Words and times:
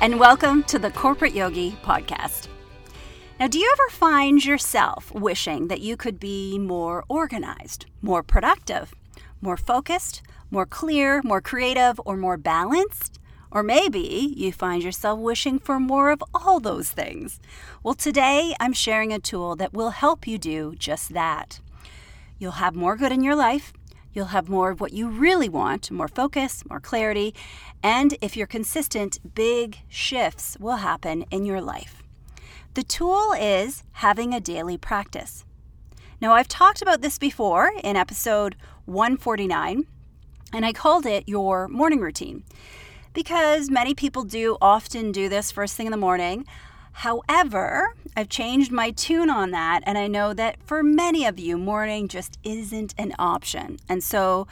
and 0.00 0.18
welcome 0.18 0.62
to 0.62 0.78
the 0.78 0.90
Corporate 0.90 1.34
Yogi 1.34 1.72
podcast. 1.82 2.48
Now, 3.38 3.48
do 3.48 3.58
you 3.58 3.70
ever 3.70 3.90
find 3.90 4.42
yourself 4.42 5.12
wishing 5.12 5.68
that 5.68 5.82
you 5.82 5.98
could 5.98 6.18
be 6.18 6.58
more 6.58 7.04
organized, 7.10 7.84
more 8.00 8.22
productive, 8.22 8.94
more 9.42 9.58
focused, 9.58 10.22
more 10.50 10.64
clear, 10.64 11.20
more 11.22 11.42
creative, 11.42 12.00
or 12.06 12.16
more 12.16 12.38
balanced? 12.38 13.20
Or 13.50 13.62
maybe 13.62 14.32
you 14.34 14.52
find 14.52 14.82
yourself 14.82 15.18
wishing 15.18 15.58
for 15.58 15.78
more 15.78 16.10
of 16.10 16.24
all 16.34 16.60
those 16.60 16.88
things. 16.88 17.38
Well, 17.82 17.94
today 17.94 18.54
I'm 18.58 18.72
sharing 18.72 19.12
a 19.12 19.18
tool 19.18 19.54
that 19.56 19.74
will 19.74 19.90
help 19.90 20.26
you 20.26 20.38
do 20.38 20.74
just 20.78 21.12
that. 21.12 21.60
You'll 22.38 22.52
have 22.52 22.74
more 22.74 22.96
good 22.96 23.12
in 23.12 23.22
your 23.22 23.36
life. 23.36 23.74
You'll 24.12 24.26
have 24.26 24.48
more 24.48 24.70
of 24.70 24.80
what 24.80 24.92
you 24.92 25.08
really 25.08 25.48
want 25.48 25.90
more 25.90 26.08
focus, 26.08 26.64
more 26.68 26.80
clarity, 26.80 27.34
and 27.82 28.16
if 28.20 28.36
you're 28.36 28.46
consistent, 28.46 29.18
big 29.34 29.78
shifts 29.88 30.56
will 30.58 30.76
happen 30.76 31.24
in 31.30 31.44
your 31.44 31.60
life. 31.60 32.02
The 32.74 32.82
tool 32.82 33.32
is 33.32 33.84
having 33.92 34.34
a 34.34 34.40
daily 34.40 34.76
practice. 34.76 35.44
Now, 36.20 36.32
I've 36.32 36.48
talked 36.48 36.82
about 36.82 37.00
this 37.00 37.18
before 37.18 37.72
in 37.82 37.96
episode 37.96 38.56
149, 38.84 39.86
and 40.52 40.66
I 40.66 40.72
called 40.72 41.06
it 41.06 41.28
your 41.28 41.68
morning 41.68 42.00
routine 42.00 42.44
because 43.12 43.70
many 43.70 43.94
people 43.94 44.24
do 44.24 44.56
often 44.60 45.12
do 45.12 45.28
this 45.28 45.50
first 45.50 45.76
thing 45.76 45.86
in 45.86 45.90
the 45.90 45.96
morning. 45.96 46.46
However, 46.92 47.94
I've 48.16 48.28
changed 48.28 48.72
my 48.72 48.90
tune 48.90 49.30
on 49.30 49.50
that, 49.52 49.82
and 49.86 49.96
I 49.96 50.06
know 50.06 50.34
that 50.34 50.62
for 50.62 50.82
many 50.82 51.24
of 51.24 51.38
you, 51.38 51.56
morning 51.56 52.08
just 52.08 52.38
isn't 52.44 52.94
an 52.98 53.14
option. 53.18 53.78
And 53.88 54.02
so 54.02 54.46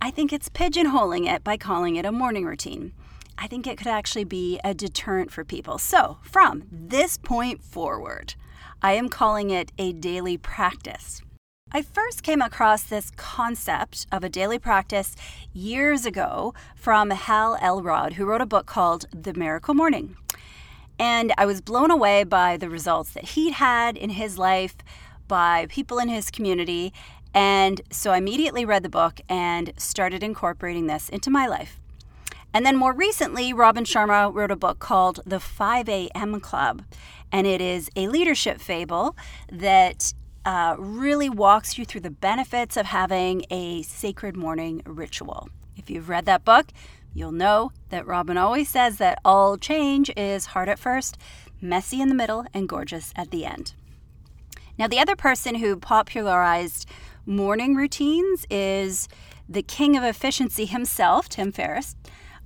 I 0.00 0.10
think 0.10 0.32
it's 0.32 0.48
pigeonholing 0.48 1.32
it 1.32 1.42
by 1.42 1.56
calling 1.56 1.96
it 1.96 2.04
a 2.04 2.12
morning 2.12 2.44
routine. 2.44 2.92
I 3.36 3.46
think 3.46 3.66
it 3.66 3.78
could 3.78 3.86
actually 3.86 4.24
be 4.24 4.60
a 4.64 4.74
deterrent 4.74 5.30
for 5.30 5.44
people. 5.44 5.78
So, 5.78 6.18
from 6.22 6.64
this 6.70 7.16
point 7.16 7.62
forward, 7.62 8.34
I 8.82 8.92
am 8.92 9.08
calling 9.08 9.50
it 9.50 9.72
a 9.78 9.92
daily 9.92 10.36
practice. 10.36 11.22
I 11.70 11.82
first 11.82 12.22
came 12.22 12.40
across 12.40 12.82
this 12.82 13.10
concept 13.16 14.06
of 14.10 14.24
a 14.24 14.28
daily 14.28 14.58
practice 14.58 15.14
years 15.52 16.06
ago 16.06 16.54
from 16.74 17.10
Hal 17.10 17.58
Elrod, 17.60 18.14
who 18.14 18.24
wrote 18.24 18.40
a 18.40 18.46
book 18.46 18.66
called 18.66 19.06
The 19.12 19.34
Miracle 19.34 19.74
Morning. 19.74 20.16
And 20.98 21.32
I 21.38 21.46
was 21.46 21.60
blown 21.60 21.90
away 21.90 22.24
by 22.24 22.56
the 22.56 22.68
results 22.68 23.12
that 23.12 23.30
he'd 23.30 23.54
had 23.54 23.96
in 23.96 24.10
his 24.10 24.38
life, 24.38 24.76
by 25.28 25.66
people 25.68 25.98
in 25.98 26.08
his 26.08 26.30
community. 26.30 26.92
And 27.34 27.80
so 27.90 28.10
I 28.10 28.18
immediately 28.18 28.64
read 28.64 28.82
the 28.82 28.88
book 28.88 29.20
and 29.28 29.72
started 29.76 30.22
incorporating 30.22 30.86
this 30.86 31.08
into 31.08 31.30
my 31.30 31.46
life. 31.46 31.78
And 32.54 32.64
then 32.64 32.76
more 32.76 32.92
recently, 32.92 33.52
Robin 33.52 33.84
Sharma 33.84 34.32
wrote 34.32 34.50
a 34.50 34.56
book 34.56 34.78
called 34.78 35.20
The 35.26 35.38
5 35.38 35.88
a.m. 35.88 36.40
Club. 36.40 36.82
And 37.30 37.46
it 37.46 37.60
is 37.60 37.90
a 37.94 38.08
leadership 38.08 38.60
fable 38.60 39.14
that 39.52 40.14
uh, 40.44 40.76
really 40.78 41.28
walks 41.28 41.76
you 41.76 41.84
through 41.84 42.00
the 42.00 42.10
benefits 42.10 42.76
of 42.76 42.86
having 42.86 43.44
a 43.50 43.82
sacred 43.82 44.34
morning 44.34 44.80
ritual. 44.86 45.48
If 45.76 45.90
you've 45.90 46.08
read 46.08 46.24
that 46.24 46.44
book, 46.44 46.68
you'll 47.14 47.32
know 47.32 47.72
that 47.90 48.06
Robin 48.06 48.36
always 48.36 48.68
says 48.68 48.98
that 48.98 49.20
all 49.24 49.56
change 49.56 50.10
is 50.16 50.46
hard 50.46 50.68
at 50.68 50.78
first, 50.78 51.18
messy 51.60 52.00
in 52.00 52.08
the 52.08 52.14
middle, 52.14 52.46
and 52.54 52.68
gorgeous 52.68 53.12
at 53.16 53.30
the 53.30 53.44
end. 53.44 53.74
Now, 54.78 54.86
the 54.86 55.00
other 55.00 55.16
person 55.16 55.56
who 55.56 55.76
popularized 55.76 56.88
morning 57.26 57.74
routines 57.74 58.46
is 58.48 59.08
the 59.48 59.62
king 59.62 59.96
of 59.96 60.04
efficiency 60.04 60.66
himself, 60.66 61.28
Tim 61.28 61.52
Ferriss 61.52 61.96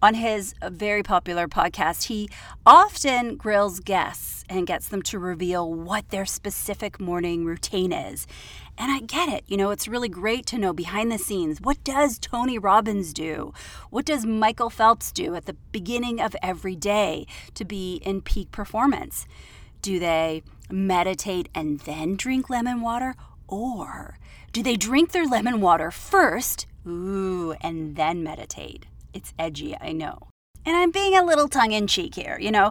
on 0.03 0.15
his 0.15 0.55
very 0.69 1.05
popular 1.05 1.47
podcast, 1.47 2.05
he 2.09 2.29
often 2.67 3.37
grills 3.37 3.79
guests 3.79 4.45
and 4.49 4.67
gets 4.67 4.89
them 4.89 5.01
to 5.03 5.19
reveal 5.19 5.73
what 5.73 6.09
their 6.11 6.27
specific 6.27 6.99
morning 6.99 7.45
routine 7.45 7.93
is. 7.93 8.27
And 8.77 8.91
I 8.91 8.99
get 8.99 9.29
it. 9.29 9.45
You 9.47 9.57
know, 9.57 9.71
it's 9.71 9.87
really 9.87 10.09
great 10.09 10.45
to 10.47 10.59
know 10.59 10.73
behind 10.73 11.13
the 11.13 11.19
scenes 11.19 11.61
what 11.61 11.83
does 11.85 12.19
Tony 12.19 12.59
Robbins 12.59 13.13
do? 13.13 13.55
What 13.91 14.05
does 14.05 14.27
Michael 14.27 14.71
Phelps 14.71 15.13
do 15.13 15.37
at 15.37 15.47
the 15.47 15.57
beginning 15.71 16.21
of 16.21 16.35
every 16.43 16.75
day 16.75 17.27
to 17.55 17.65
be 17.65 17.97
in 18.05 18.23
peak 18.23 18.51
performance? 18.51 19.25
Do 19.83 20.01
they 20.01 20.43
meditate 20.69 21.49
and 21.55 21.79
then 21.81 22.17
drink 22.17 22.51
lemon 22.51 22.81
water? 22.81 23.15
Or 23.47 24.19
do 24.53 24.63
they 24.63 24.77
drink 24.77 25.13
their 25.13 25.27
lemon 25.27 25.61
water 25.61 25.91
first, 25.91 26.67
ooh, 26.87 27.55
and 27.61 27.95
then 27.95 28.25
meditate? 28.25 28.87
It's 29.13 29.35
edgy, 29.39 29.77
I 29.81 29.93
know. 29.93 30.29
And 30.65 30.77
I'm 30.77 30.91
being 30.91 31.17
a 31.17 31.25
little 31.25 31.49
tongue 31.49 31.73
in 31.73 31.87
cheek 31.87 32.15
here, 32.15 32.39
you 32.41 32.51
know. 32.51 32.71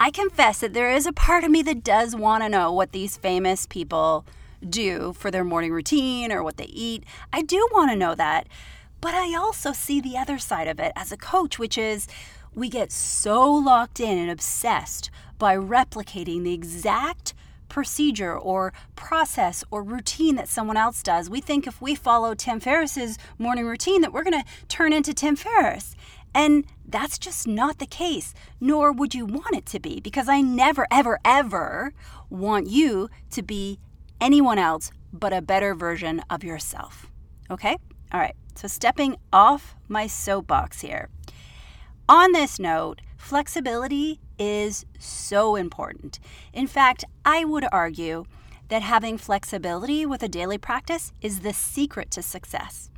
I 0.00 0.10
confess 0.10 0.60
that 0.60 0.74
there 0.74 0.92
is 0.92 1.06
a 1.06 1.12
part 1.12 1.44
of 1.44 1.50
me 1.50 1.62
that 1.62 1.82
does 1.82 2.14
want 2.14 2.42
to 2.42 2.48
know 2.48 2.72
what 2.72 2.92
these 2.92 3.16
famous 3.16 3.66
people 3.66 4.24
do 4.68 5.12
for 5.12 5.30
their 5.30 5.44
morning 5.44 5.72
routine 5.72 6.32
or 6.32 6.42
what 6.42 6.56
they 6.56 6.64
eat. 6.64 7.04
I 7.32 7.42
do 7.42 7.68
want 7.72 7.90
to 7.90 7.96
know 7.96 8.14
that. 8.14 8.48
But 9.00 9.14
I 9.14 9.34
also 9.36 9.72
see 9.72 10.00
the 10.00 10.16
other 10.16 10.38
side 10.38 10.66
of 10.66 10.80
it 10.80 10.92
as 10.96 11.12
a 11.12 11.16
coach, 11.16 11.58
which 11.58 11.78
is 11.78 12.08
we 12.54 12.68
get 12.68 12.90
so 12.90 13.52
locked 13.52 14.00
in 14.00 14.18
and 14.18 14.30
obsessed 14.30 15.10
by 15.38 15.56
replicating 15.56 16.42
the 16.42 16.54
exact 16.54 17.34
procedure 17.68 18.36
or 18.36 18.72
process 18.96 19.64
or 19.70 19.82
routine 19.82 20.36
that 20.36 20.48
someone 20.48 20.76
else 20.76 21.02
does. 21.02 21.30
We 21.30 21.40
think 21.40 21.66
if 21.66 21.80
we 21.80 21.94
follow 21.94 22.34
Tim 22.34 22.60
Ferriss's 22.60 23.18
morning 23.38 23.66
routine 23.66 24.00
that 24.00 24.12
we're 24.12 24.24
going 24.24 24.40
to 24.40 24.48
turn 24.68 24.92
into 24.92 25.14
Tim 25.14 25.36
Ferriss. 25.36 25.94
And 26.34 26.66
that's 26.86 27.18
just 27.18 27.46
not 27.46 27.78
the 27.78 27.86
case, 27.86 28.34
nor 28.60 28.92
would 28.92 29.14
you 29.14 29.26
want 29.26 29.56
it 29.56 29.66
to 29.66 29.80
be, 29.80 30.00
because 30.00 30.28
I 30.28 30.40
never, 30.40 30.86
ever, 30.90 31.18
ever 31.24 31.92
want 32.30 32.68
you 32.68 33.08
to 33.30 33.42
be 33.42 33.78
anyone 34.20 34.58
else 34.58 34.90
but 35.12 35.32
a 35.32 35.42
better 35.42 35.74
version 35.74 36.22
of 36.28 36.44
yourself. 36.44 37.06
Okay? 37.50 37.76
All 38.12 38.20
right. 38.20 38.34
So, 38.54 38.68
stepping 38.68 39.16
off 39.32 39.76
my 39.88 40.06
soapbox 40.06 40.80
here. 40.80 41.08
On 42.08 42.32
this 42.32 42.58
note, 42.58 43.00
flexibility 43.16 44.20
is 44.38 44.86
so 44.98 45.56
important. 45.56 46.18
In 46.52 46.66
fact, 46.66 47.04
I 47.24 47.44
would 47.44 47.66
argue 47.72 48.24
that 48.68 48.82
having 48.82 49.18
flexibility 49.18 50.04
with 50.04 50.22
a 50.22 50.28
daily 50.28 50.58
practice 50.58 51.12
is 51.20 51.40
the 51.40 51.52
secret 51.52 52.10
to 52.12 52.22
success. 52.22 52.90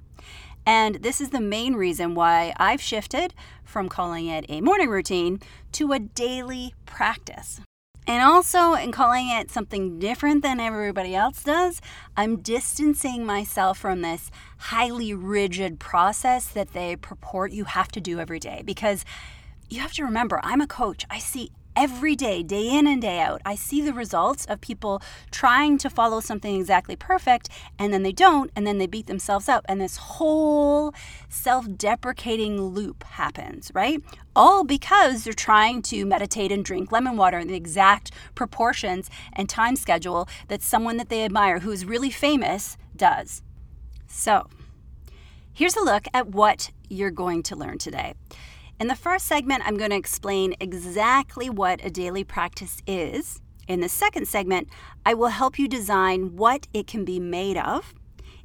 And 0.67 0.97
this 0.97 1.21
is 1.21 1.31
the 1.31 1.41
main 1.41 1.75
reason 1.75 2.15
why 2.15 2.53
I've 2.57 2.83
shifted 2.83 3.35
from 3.65 3.89
calling 3.89 4.27
it 4.27 4.45
a 4.49 4.61
morning 4.61 4.89
routine 4.89 5.41
to 5.73 5.93
a 5.93 5.99
daily 5.99 6.75
practice. 6.87 7.61
And 8.07 8.23
also, 8.23 8.75
in 8.75 8.93
calling 8.93 9.29
it 9.29 9.51
something 9.51 9.99
different 9.99 10.43
than 10.43 10.59
everybody 10.59 11.15
else 11.15 11.45
does, 11.45 11.81
I'm 12.17 12.41
distancing 12.41 13.25
myself 13.25 13.79
from 13.79 14.01
this 14.01 14.31
highly 14.59 15.15
rigid 15.15 15.79
process 15.79 16.47
that 16.49 16.73
they 16.73 16.97
purport 16.97 17.53
you 17.53 17.65
have 17.65 17.89
to 17.93 18.01
do 18.01 18.19
every 18.19 18.41
day 18.41 18.63
because 18.65 19.05
you 19.71 19.81
have 19.81 19.93
to 19.95 20.05
remember, 20.05 20.41
I'm 20.43 20.61
a 20.61 20.67
coach. 20.67 21.07
I 21.09 21.19
see 21.21 21.53
every 21.77 22.17
day, 22.17 22.43
day 22.43 22.69
in 22.77 22.89
and 22.89 23.01
day 23.01 23.21
out, 23.21 23.41
I 23.45 23.55
see 23.55 23.81
the 23.81 23.93
results 23.93 24.45
of 24.47 24.61
people 24.61 25.01
trying 25.31 25.79
to 25.79 25.89
follow 25.89 26.19
something 26.19 26.57
exactly 26.57 26.97
perfect 26.97 27.49
and 27.79 27.93
then 27.93 28.03
they 28.03 28.13
don't, 28.13 28.51
and 28.57 28.67
then 28.67 28.79
they 28.79 28.89
beat 28.89 29.07
themselves 29.07 29.49
up. 29.49 29.65
And 29.69 29.81
this 29.81 29.97
whole 29.97 30.93
self 31.29 31.67
deprecating 31.77 32.61
loop 32.61 33.05
happens, 33.05 33.71
right? 33.73 34.03
All 34.35 34.65
because 34.65 35.23
they're 35.23 35.33
trying 35.33 35.83
to 35.83 36.05
meditate 36.05 36.51
and 36.51 36.65
drink 36.65 36.91
lemon 36.91 37.17
water 37.17 37.39
in 37.39 37.47
the 37.47 37.55
exact 37.55 38.11
proportions 38.35 39.09
and 39.33 39.49
time 39.49 39.77
schedule 39.77 40.29
that 40.49 40.63
someone 40.63 40.97
that 40.97 41.09
they 41.09 41.25
admire 41.25 41.61
who 41.61 41.71
is 41.71 41.85
really 41.85 42.11
famous 42.11 42.77
does. 42.97 43.43
So, 44.09 44.49
here's 45.53 45.77
a 45.77 45.85
look 45.85 46.07
at 46.13 46.29
what 46.29 46.73
you're 46.89 47.13
going 47.13 47.45
to 47.45 47.55
learn 47.57 47.79
today. 47.79 48.15
In 48.81 48.87
the 48.87 48.97
first 48.97 49.27
segment, 49.27 49.63
I'm 49.67 49.77
going 49.77 49.91
to 49.91 49.97
explain 49.97 50.55
exactly 50.59 51.51
what 51.51 51.85
a 51.85 51.91
daily 51.91 52.25
practice 52.25 52.81
is. 52.87 53.43
In 53.69 53.81
the 53.81 53.91
second 53.91 54.27
segment, 54.27 54.69
I 55.05 55.13
will 55.13 55.29
help 55.29 55.59
you 55.59 55.69
design 55.69 56.35
what 56.35 56.67
it 56.73 56.87
can 56.87 57.05
be 57.05 57.21
made 57.21 57.59
of. 57.59 57.93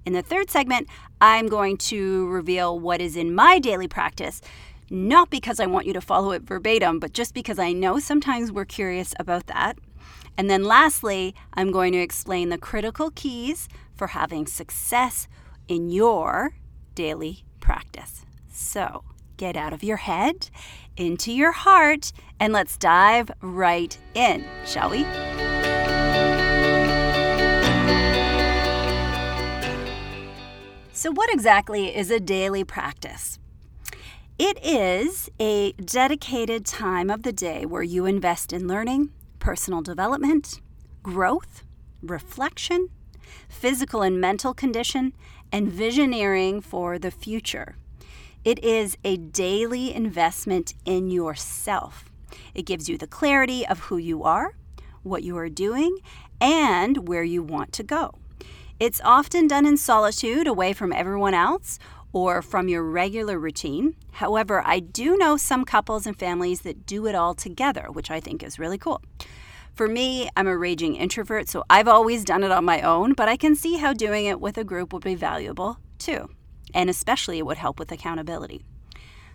In 0.05 0.11
the 0.11 0.21
third 0.21 0.49
segment, 0.49 0.89
I'm 1.21 1.47
going 1.47 1.77
to 1.77 2.27
reveal 2.27 2.77
what 2.77 2.99
is 2.99 3.15
in 3.15 3.33
my 3.33 3.59
daily 3.59 3.87
practice, 3.87 4.41
not 4.89 5.29
because 5.29 5.61
I 5.61 5.67
want 5.67 5.87
you 5.87 5.93
to 5.93 6.01
follow 6.01 6.31
it 6.31 6.41
verbatim, 6.41 6.99
but 6.99 7.13
just 7.13 7.33
because 7.33 7.57
I 7.57 7.71
know 7.71 7.97
sometimes 7.99 8.51
we're 8.51 8.65
curious 8.65 9.13
about 9.17 9.47
that. 9.47 9.77
And 10.37 10.49
then 10.49 10.65
lastly, 10.65 11.33
I'm 11.53 11.71
going 11.71 11.93
to 11.93 11.99
explain 11.99 12.49
the 12.49 12.57
critical 12.57 13.09
keys 13.11 13.69
for 13.95 14.07
having 14.07 14.47
success 14.47 15.29
in 15.69 15.91
your 15.91 16.55
daily 16.93 17.45
practice. 17.61 18.25
So, 18.51 19.05
get 19.37 19.55
out 19.55 19.73
of 19.73 19.83
your 19.83 19.97
head, 19.97 20.49
into 20.97 21.31
your 21.31 21.51
heart, 21.51 22.11
and 22.39 22.53
let's 22.53 22.77
dive 22.77 23.29
right 23.41 23.97
in, 24.13 24.45
shall 24.65 24.89
we? 24.89 25.03
So, 30.91 31.11
what 31.11 31.31
exactly 31.33 31.95
is 31.95 32.09
a 32.09 32.19
daily 32.19 32.63
practice? 32.63 33.37
It 34.39 34.57
is 34.63 35.29
a 35.39 35.73
dedicated 35.73 36.65
time 36.65 37.09
of 37.09 37.23
the 37.23 37.33
day 37.33 37.65
where 37.65 37.83
you 37.83 38.05
invest 38.05 38.51
in 38.51 38.67
learning, 38.67 39.11
personal 39.39 39.81
development, 39.81 40.61
growth, 41.03 41.63
reflection, 42.01 42.89
physical 43.47 44.01
and 44.01 44.19
mental 44.19 44.53
condition, 44.53 45.13
and 45.51 45.71
visioneering 45.71 46.63
for 46.63 46.97
the 46.97 47.11
future. 47.11 47.75
It 48.45 48.63
is 48.63 48.95
a 49.03 49.17
daily 49.17 49.91
investment 49.91 50.75
in 50.85 51.09
yourself. 51.09 52.11
It 52.53 52.67
gives 52.67 52.87
you 52.87 52.95
the 52.95 53.07
clarity 53.07 53.65
of 53.65 53.79
who 53.79 53.97
you 53.97 54.21
are, 54.21 54.53
what 55.01 55.23
you 55.23 55.35
are 55.35 55.49
doing, 55.49 55.97
and 56.39 57.07
where 57.07 57.23
you 57.23 57.41
want 57.41 57.73
to 57.73 57.81
go. 57.81 58.13
It's 58.79 59.01
often 59.03 59.47
done 59.47 59.65
in 59.65 59.77
solitude, 59.77 60.45
away 60.45 60.73
from 60.73 60.93
everyone 60.93 61.33
else, 61.33 61.79
or 62.13 62.43
from 62.43 62.69
your 62.69 62.83
regular 62.83 63.39
routine. 63.39 63.95
However, 64.11 64.61
I 64.63 64.79
do 64.79 65.17
know 65.17 65.37
some 65.37 65.65
couples 65.65 66.05
and 66.05 66.15
families 66.15 66.61
that 66.61 66.85
do 66.85 67.07
it 67.07 67.15
all 67.15 67.33
together, 67.33 67.87
which 67.91 68.11
I 68.11 68.19
think 68.19 68.43
is 68.43 68.59
really 68.59 68.77
cool. 68.77 69.01
For 69.73 69.87
me, 69.87 70.29
I'm 70.37 70.45
a 70.45 70.55
raging 70.55 70.95
introvert, 70.95 71.49
so 71.49 71.63
I've 71.67 71.87
always 71.87 72.23
done 72.23 72.43
it 72.43 72.51
on 72.51 72.63
my 72.63 72.81
own, 72.81 73.13
but 73.13 73.27
I 73.27 73.37
can 73.37 73.55
see 73.55 73.77
how 73.77 73.91
doing 73.91 74.27
it 74.27 74.39
with 74.39 74.59
a 74.59 74.63
group 74.63 74.93
would 74.93 75.03
be 75.03 75.15
valuable 75.15 75.79
too. 75.97 76.29
And 76.73 76.89
especially 76.89 77.37
it 77.37 77.45
would 77.45 77.57
help 77.57 77.79
with 77.79 77.91
accountability. 77.91 78.63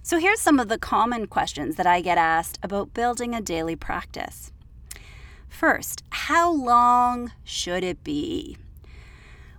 So 0.03 0.19
here's 0.19 0.41
some 0.41 0.59
of 0.59 0.69
the 0.69 0.79
common 0.79 1.27
questions 1.27 1.77
that 1.77 1.87
I 1.87 2.01
get 2.01 2.19
asked 2.19 2.59
about 2.63 2.95
building 2.95 3.35
a 3.35 3.41
daily 3.41 3.77
practice. 3.77 4.51
First, 5.49 6.03
how 6.11 6.51
long 6.51 7.33
should 7.45 7.85
it 7.85 8.03
be? 8.03 8.57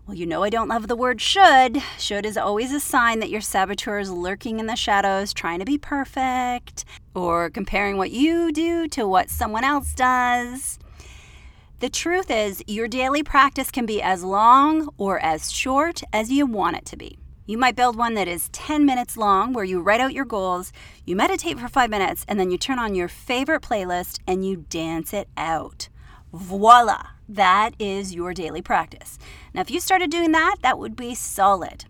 Well, 0.07 0.17
you 0.17 0.25
know 0.25 0.43
I 0.43 0.49
don't 0.49 0.67
love 0.67 0.87
the 0.87 0.95
word 0.95 1.21
should. 1.21 1.81
Should 1.99 2.25
is 2.25 2.37
always 2.37 2.73
a 2.73 2.79
sign 2.79 3.19
that 3.19 3.29
your 3.29 3.39
saboteur 3.39 3.99
is 3.99 4.09
lurking 4.09 4.59
in 4.59 4.65
the 4.65 4.75
shadows 4.75 5.31
trying 5.31 5.59
to 5.59 5.65
be 5.65 5.77
perfect 5.77 6.85
or 7.13 7.49
comparing 7.51 7.97
what 7.97 8.11
you 8.11 8.51
do 8.51 8.87
to 8.89 9.07
what 9.07 9.29
someone 9.29 9.63
else 9.63 9.93
does. 9.93 10.79
The 11.79 11.89
truth 11.89 12.31
is, 12.31 12.63
your 12.67 12.87
daily 12.87 13.21
practice 13.23 13.69
can 13.71 13.85
be 13.85 14.01
as 14.01 14.23
long 14.23 14.89
or 14.97 15.19
as 15.19 15.51
short 15.51 16.01
as 16.11 16.31
you 16.31 16.45
want 16.45 16.77
it 16.77 16.85
to 16.85 16.97
be. 16.97 17.17
You 17.47 17.57
might 17.57 17.75
build 17.75 17.97
one 17.97 18.13
that 18.13 18.27
is 18.27 18.49
10 18.49 18.85
minutes 18.85 19.17
long 19.17 19.51
where 19.51 19.65
you 19.65 19.81
write 19.81 19.99
out 19.99 20.13
your 20.13 20.25
goals, 20.25 20.71
you 21.05 21.15
meditate 21.15 21.59
for 21.59 21.67
five 21.67 21.89
minutes, 21.89 22.23
and 22.27 22.39
then 22.39 22.51
you 22.51 22.57
turn 22.57 22.77
on 22.77 22.93
your 22.93 23.07
favorite 23.07 23.63
playlist 23.63 24.19
and 24.27 24.45
you 24.45 24.65
dance 24.69 25.11
it 25.11 25.27
out. 25.35 25.89
Voila! 26.31 27.07
That 27.27 27.71
is 27.79 28.13
your 28.13 28.33
daily 28.33 28.61
practice. 28.61 29.17
Now, 29.53 29.61
if 29.61 29.71
you 29.71 29.79
started 29.79 30.11
doing 30.11 30.31
that, 30.33 30.57
that 30.61 30.77
would 30.77 30.95
be 30.95 31.15
solid. 31.15 31.85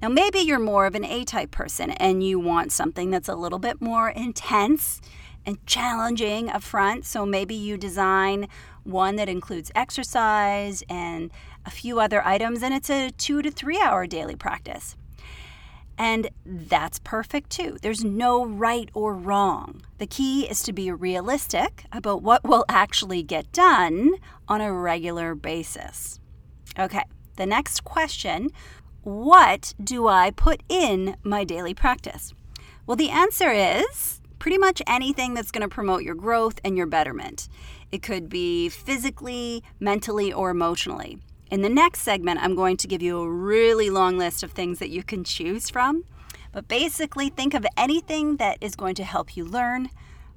Now, 0.00 0.08
maybe 0.08 0.38
you're 0.38 0.58
more 0.58 0.86
of 0.86 0.94
an 0.94 1.04
A 1.04 1.24
type 1.24 1.50
person 1.50 1.90
and 1.92 2.22
you 2.22 2.38
want 2.38 2.72
something 2.72 3.10
that's 3.10 3.28
a 3.28 3.34
little 3.34 3.58
bit 3.58 3.80
more 3.80 4.08
intense 4.10 5.00
and 5.46 5.64
challenging 5.66 6.48
up 6.48 6.62
front. 6.62 7.04
So 7.04 7.26
maybe 7.26 7.54
you 7.54 7.76
design 7.76 8.48
one 8.82 9.16
that 9.16 9.28
includes 9.28 9.70
exercise 9.74 10.82
and 10.88 11.30
a 11.64 11.70
few 11.70 12.00
other 12.00 12.24
items, 12.26 12.62
and 12.62 12.74
it's 12.74 12.90
a 12.90 13.10
two 13.10 13.42
to 13.42 13.50
three 13.50 13.80
hour 13.80 14.06
daily 14.06 14.36
practice. 14.36 14.96
And 15.96 16.28
that's 16.44 16.98
perfect 16.98 17.50
too. 17.50 17.76
There's 17.80 18.04
no 18.04 18.44
right 18.44 18.90
or 18.94 19.14
wrong. 19.14 19.82
The 19.98 20.06
key 20.06 20.48
is 20.48 20.62
to 20.64 20.72
be 20.72 20.90
realistic 20.90 21.84
about 21.92 22.22
what 22.22 22.42
will 22.44 22.64
actually 22.68 23.22
get 23.22 23.52
done 23.52 24.14
on 24.48 24.60
a 24.60 24.72
regular 24.72 25.34
basis. 25.34 26.18
Okay, 26.78 27.04
the 27.36 27.46
next 27.46 27.84
question 27.84 28.50
What 29.02 29.74
do 29.82 30.08
I 30.08 30.30
put 30.30 30.62
in 30.68 31.16
my 31.22 31.44
daily 31.44 31.74
practice? 31.74 32.34
Well, 32.86 32.96
the 32.96 33.10
answer 33.10 33.50
is 33.50 34.20
pretty 34.38 34.58
much 34.58 34.82
anything 34.86 35.34
that's 35.34 35.50
going 35.50 35.62
to 35.62 35.74
promote 35.74 36.02
your 36.02 36.14
growth 36.14 36.60
and 36.64 36.76
your 36.76 36.86
betterment. 36.86 37.48
It 37.92 38.02
could 38.02 38.28
be 38.28 38.68
physically, 38.68 39.62
mentally, 39.78 40.32
or 40.32 40.50
emotionally. 40.50 41.18
In 41.50 41.62
the 41.62 41.68
next 41.68 42.00
segment, 42.00 42.40
I'm 42.42 42.54
going 42.54 42.76
to 42.78 42.88
give 42.88 43.02
you 43.02 43.20
a 43.20 43.30
really 43.30 43.90
long 43.90 44.16
list 44.16 44.42
of 44.42 44.52
things 44.52 44.78
that 44.78 44.90
you 44.90 45.02
can 45.02 45.24
choose 45.24 45.70
from. 45.70 46.04
But 46.52 46.68
basically, 46.68 47.28
think 47.28 47.52
of 47.52 47.66
anything 47.76 48.36
that 48.36 48.58
is 48.60 48.76
going 48.76 48.94
to 48.96 49.04
help 49.04 49.36
you 49.36 49.44
learn, 49.44 49.90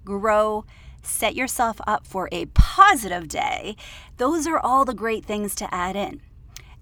grow, 0.03 0.65
set 1.01 1.35
yourself 1.35 1.79
up 1.87 2.05
for 2.05 2.27
a 2.31 2.47
positive 2.47 3.27
day. 3.27 3.75
Those 4.17 4.47
are 4.47 4.59
all 4.59 4.83
the 4.83 4.93
great 4.93 5.25
things 5.25 5.55
to 5.55 5.73
add 5.73 5.95
in. 5.95 6.21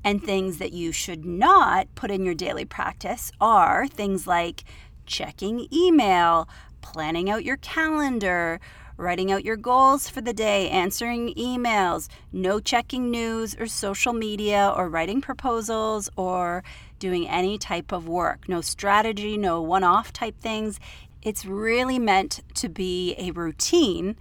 And 0.04 0.24
things 0.24 0.57
that 0.57 0.74
you 0.74 0.92
should 0.92 1.25
not 1.25 1.94
put 1.95 2.12
in 2.12 2.25
your 2.25 2.36
daily 2.36 2.66
practice 2.66 3.31
are 3.42 3.88
things 3.88 4.27
like 4.27 4.63
checking 5.06 5.68
email, 5.72 6.48
planning 6.81 7.30
out 7.30 7.44
your 7.44 7.57
calendar, 7.57 8.60
writing 8.97 9.31
out 9.31 9.45
your 9.45 9.57
goals 9.57 10.09
for 10.09 10.21
the 10.21 10.33
day, 10.33 10.69
answering 10.69 11.33
emails, 11.36 12.07
no 12.31 12.59
checking 12.59 13.12
news 13.12 13.56
or 13.59 13.68
social 13.68 14.13
media, 14.13 14.74
or 14.75 14.89
writing 14.89 15.21
proposals, 15.21 16.09
or 16.15 16.63
doing 17.00 17.27
any 17.27 17.57
type 17.57 17.92
of 17.92 18.07
work. 18.07 18.47
No 18.47 18.62
strategy, 18.62 19.38
no 19.38 19.62
one 19.62 19.83
off 19.83 20.13
type 20.13 20.39
things. 20.39 20.80
It's 21.21 21.45
really 21.45 22.00
meant 22.00 22.42
to 22.56 22.69
be 22.69 23.15
a 23.18 23.31
routine 23.31 24.15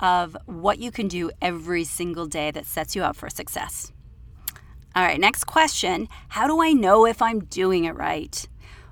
of 0.00 0.36
what 0.46 0.78
you 0.78 0.90
can 0.90 1.08
do 1.08 1.30
every 1.40 1.84
single 1.84 2.26
day 2.26 2.50
that 2.50 2.66
sets 2.66 2.96
you 2.96 3.02
up 3.02 3.14
for 3.14 3.28
success. 3.28 3.92
All 4.96 5.04
right, 5.04 5.20
next 5.20 5.44
question 5.44 6.08
How 6.30 6.46
do 6.46 6.60
I 6.60 6.72
know 6.72 7.06
if 7.06 7.22
I'm 7.22 7.44
doing 7.44 7.84
it 7.84 7.94
right? 7.94 8.46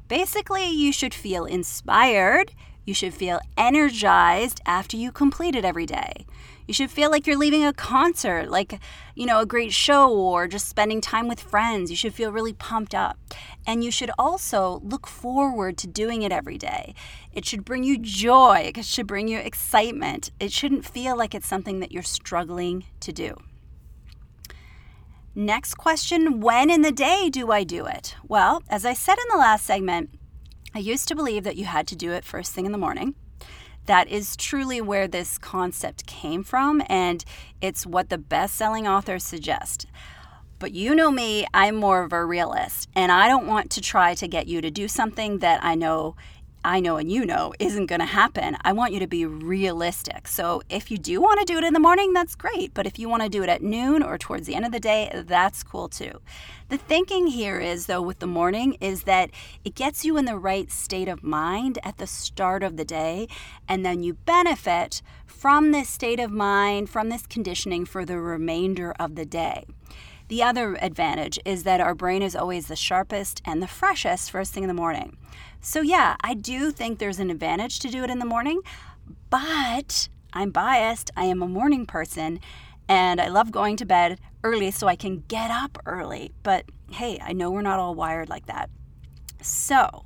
Basically, 0.06 0.70
you 0.70 0.92
should 0.92 1.12
feel 1.12 1.44
inspired 1.44 2.52
you 2.88 2.94
should 2.94 3.12
feel 3.12 3.38
energized 3.58 4.62
after 4.64 4.96
you 4.96 5.12
complete 5.12 5.54
it 5.54 5.62
every 5.62 5.84
day. 5.84 6.24
You 6.66 6.72
should 6.72 6.90
feel 6.90 7.10
like 7.10 7.26
you're 7.26 7.36
leaving 7.36 7.62
a 7.62 7.74
concert, 7.74 8.50
like, 8.50 8.80
you 9.14 9.26
know, 9.26 9.40
a 9.40 9.46
great 9.46 9.74
show 9.74 10.10
or 10.10 10.48
just 10.48 10.68
spending 10.68 11.02
time 11.02 11.28
with 11.28 11.38
friends. 11.38 11.90
You 11.90 11.96
should 11.96 12.14
feel 12.14 12.32
really 12.32 12.54
pumped 12.54 12.94
up. 12.94 13.18
And 13.66 13.84
you 13.84 13.90
should 13.90 14.10
also 14.18 14.80
look 14.82 15.06
forward 15.06 15.76
to 15.78 15.86
doing 15.86 16.22
it 16.22 16.32
every 16.32 16.56
day. 16.56 16.94
It 17.30 17.44
should 17.44 17.62
bring 17.62 17.84
you 17.84 17.98
joy, 17.98 18.72
it 18.74 18.82
should 18.86 19.06
bring 19.06 19.28
you 19.28 19.38
excitement. 19.38 20.30
It 20.40 20.50
shouldn't 20.50 20.86
feel 20.86 21.14
like 21.14 21.34
it's 21.34 21.46
something 21.46 21.80
that 21.80 21.92
you're 21.92 22.02
struggling 22.02 22.86
to 23.00 23.12
do. 23.12 23.36
Next 25.34 25.74
question 25.74 26.40
When 26.40 26.70
in 26.70 26.80
the 26.80 26.90
day 26.90 27.28
do 27.28 27.52
I 27.52 27.64
do 27.64 27.84
it? 27.84 28.16
Well, 28.26 28.62
as 28.70 28.86
I 28.86 28.94
said 28.94 29.18
in 29.18 29.28
the 29.30 29.38
last 29.38 29.66
segment, 29.66 30.08
I 30.74 30.80
used 30.80 31.08
to 31.08 31.16
believe 31.16 31.44
that 31.44 31.56
you 31.56 31.64
had 31.64 31.86
to 31.88 31.96
do 31.96 32.12
it 32.12 32.24
first 32.24 32.52
thing 32.52 32.66
in 32.66 32.72
the 32.72 32.78
morning. 32.78 33.14
That 33.86 34.08
is 34.08 34.36
truly 34.36 34.82
where 34.82 35.08
this 35.08 35.38
concept 35.38 36.06
came 36.06 36.44
from, 36.44 36.82
and 36.90 37.24
it's 37.62 37.86
what 37.86 38.10
the 38.10 38.18
best 38.18 38.54
selling 38.54 38.86
authors 38.86 39.24
suggest. 39.24 39.86
But 40.58 40.72
you 40.72 40.94
know 40.94 41.10
me, 41.10 41.46
I'm 41.54 41.76
more 41.76 42.02
of 42.02 42.12
a 42.12 42.24
realist, 42.24 42.88
and 42.94 43.10
I 43.10 43.28
don't 43.28 43.46
want 43.46 43.70
to 43.70 43.80
try 43.80 44.14
to 44.16 44.28
get 44.28 44.46
you 44.46 44.60
to 44.60 44.70
do 44.70 44.88
something 44.88 45.38
that 45.38 45.64
I 45.64 45.74
know 45.74 46.16
I 46.64 46.80
know 46.80 46.96
and 46.96 47.10
you 47.10 47.24
know 47.24 47.54
isn't 47.58 47.86
going 47.86 48.00
to 48.00 48.06
happen. 48.06 48.56
I 48.62 48.72
want 48.72 48.92
you 48.92 49.00
to 49.00 49.06
be 49.06 49.24
realistic. 49.24 50.28
So 50.28 50.62
if 50.68 50.90
you 50.90 50.98
do 50.98 51.20
want 51.20 51.40
to 51.40 51.46
do 51.46 51.58
it 51.58 51.64
in 51.64 51.72
the 51.72 51.80
morning, 51.80 52.12
that's 52.12 52.34
great. 52.34 52.74
But 52.74 52.86
if 52.86 52.98
you 52.98 53.08
want 53.08 53.22
to 53.22 53.28
do 53.28 53.42
it 53.42 53.48
at 53.48 53.62
noon 53.62 54.02
or 54.02 54.18
towards 54.18 54.46
the 54.46 54.54
end 54.54 54.66
of 54.66 54.72
the 54.72 54.80
day, 54.80 55.10
that's 55.26 55.62
cool 55.62 55.88
too. 55.88 56.20
The 56.68 56.76
thinking 56.76 57.28
here 57.28 57.58
is, 57.58 57.86
though, 57.86 58.02
with 58.02 58.18
the 58.18 58.26
morning, 58.26 58.76
is 58.80 59.04
that 59.04 59.30
it 59.64 59.74
gets 59.74 60.04
you 60.04 60.18
in 60.18 60.26
the 60.26 60.36
right 60.36 60.70
state 60.70 61.08
of 61.08 61.22
mind 61.22 61.78
at 61.82 61.96
the 61.96 62.06
start 62.06 62.62
of 62.62 62.76
the 62.76 62.84
day, 62.84 63.28
and 63.66 63.86
then 63.86 64.02
you 64.02 64.14
benefit 64.14 65.00
from 65.24 65.70
this 65.70 65.88
state 65.88 66.20
of 66.20 66.30
mind, 66.30 66.90
from 66.90 67.08
this 67.08 67.26
conditioning 67.26 67.86
for 67.86 68.04
the 68.04 68.18
remainder 68.18 68.92
of 68.98 69.14
the 69.14 69.24
day. 69.24 69.64
The 70.28 70.42
other 70.42 70.76
advantage 70.82 71.38
is 71.44 71.62
that 71.62 71.80
our 71.80 71.94
brain 71.94 72.22
is 72.22 72.36
always 72.36 72.66
the 72.66 72.76
sharpest 72.76 73.40
and 73.44 73.62
the 73.62 73.66
freshest 73.66 74.30
first 74.30 74.52
thing 74.52 74.62
in 74.62 74.68
the 74.68 74.74
morning. 74.74 75.16
So, 75.60 75.80
yeah, 75.80 76.16
I 76.20 76.34
do 76.34 76.70
think 76.70 76.98
there's 76.98 77.18
an 77.18 77.30
advantage 77.30 77.78
to 77.80 77.88
do 77.88 78.04
it 78.04 78.10
in 78.10 78.18
the 78.18 78.26
morning, 78.26 78.60
but 79.30 80.08
I'm 80.34 80.50
biased. 80.50 81.10
I 81.16 81.24
am 81.24 81.42
a 81.42 81.48
morning 81.48 81.86
person 81.86 82.40
and 82.88 83.20
I 83.20 83.28
love 83.28 83.50
going 83.50 83.76
to 83.78 83.86
bed 83.86 84.20
early 84.44 84.70
so 84.70 84.86
I 84.86 84.96
can 84.96 85.24
get 85.28 85.50
up 85.50 85.78
early. 85.86 86.32
But 86.42 86.66
hey, 86.90 87.18
I 87.22 87.32
know 87.32 87.50
we're 87.50 87.62
not 87.62 87.78
all 87.78 87.94
wired 87.94 88.28
like 88.28 88.46
that. 88.46 88.68
So, 89.40 90.04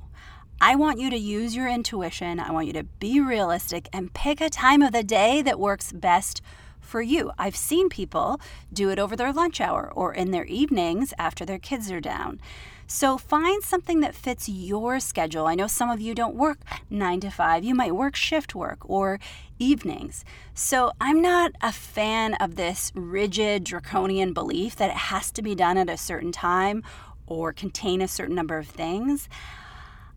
I 0.61 0.75
want 0.75 0.99
you 0.99 1.09
to 1.09 1.17
use 1.17 1.55
your 1.55 1.67
intuition. 1.67 2.39
I 2.39 2.51
want 2.51 2.67
you 2.67 2.73
to 2.73 2.83
be 2.83 3.19
realistic 3.19 3.89
and 3.91 4.13
pick 4.13 4.39
a 4.39 4.49
time 4.49 4.81
of 4.81 4.93
the 4.93 5.03
day 5.03 5.41
that 5.41 5.59
works 5.59 5.91
best 5.91 6.41
for 6.83 7.01
you. 7.01 7.31
I've 7.37 7.55
seen 7.55 7.89
people 7.89 8.39
do 8.71 8.89
it 8.89 8.99
over 8.99 9.15
their 9.15 9.33
lunch 9.33 9.59
hour 9.59 9.91
or 9.93 10.13
in 10.13 10.31
their 10.31 10.45
evenings 10.45 11.13
after 11.17 11.45
their 11.45 11.59
kids 11.59 11.91
are 11.91 12.01
down. 12.01 12.39
So 12.85 13.17
find 13.17 13.63
something 13.63 14.01
that 14.01 14.13
fits 14.13 14.47
your 14.49 14.99
schedule. 14.99 15.47
I 15.47 15.55
know 15.55 15.67
some 15.67 15.89
of 15.89 16.01
you 16.01 16.13
don't 16.13 16.35
work 16.35 16.59
nine 16.89 17.19
to 17.21 17.29
five, 17.29 17.63
you 17.63 17.73
might 17.73 17.95
work 17.95 18.15
shift 18.15 18.53
work 18.53 18.87
or 18.87 19.19
evenings. 19.57 20.25
So 20.53 20.91
I'm 20.99 21.21
not 21.21 21.53
a 21.61 21.71
fan 21.71 22.35
of 22.35 22.55
this 22.55 22.91
rigid, 22.93 23.63
draconian 23.63 24.33
belief 24.33 24.75
that 24.75 24.91
it 24.91 24.97
has 24.97 25.31
to 25.31 25.41
be 25.41 25.55
done 25.55 25.77
at 25.77 25.89
a 25.89 25.97
certain 25.97 26.31
time 26.31 26.83
or 27.25 27.53
contain 27.53 28.01
a 28.01 28.07
certain 28.07 28.35
number 28.35 28.57
of 28.57 28.67
things. 28.67 29.29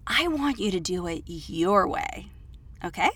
I 0.07 0.29
want 0.29 0.59
you 0.59 0.71
to 0.71 0.81
do 0.81 1.07
it 1.07 1.23
your 1.27 1.89
way. 1.89 2.31
Okay? 2.85 3.11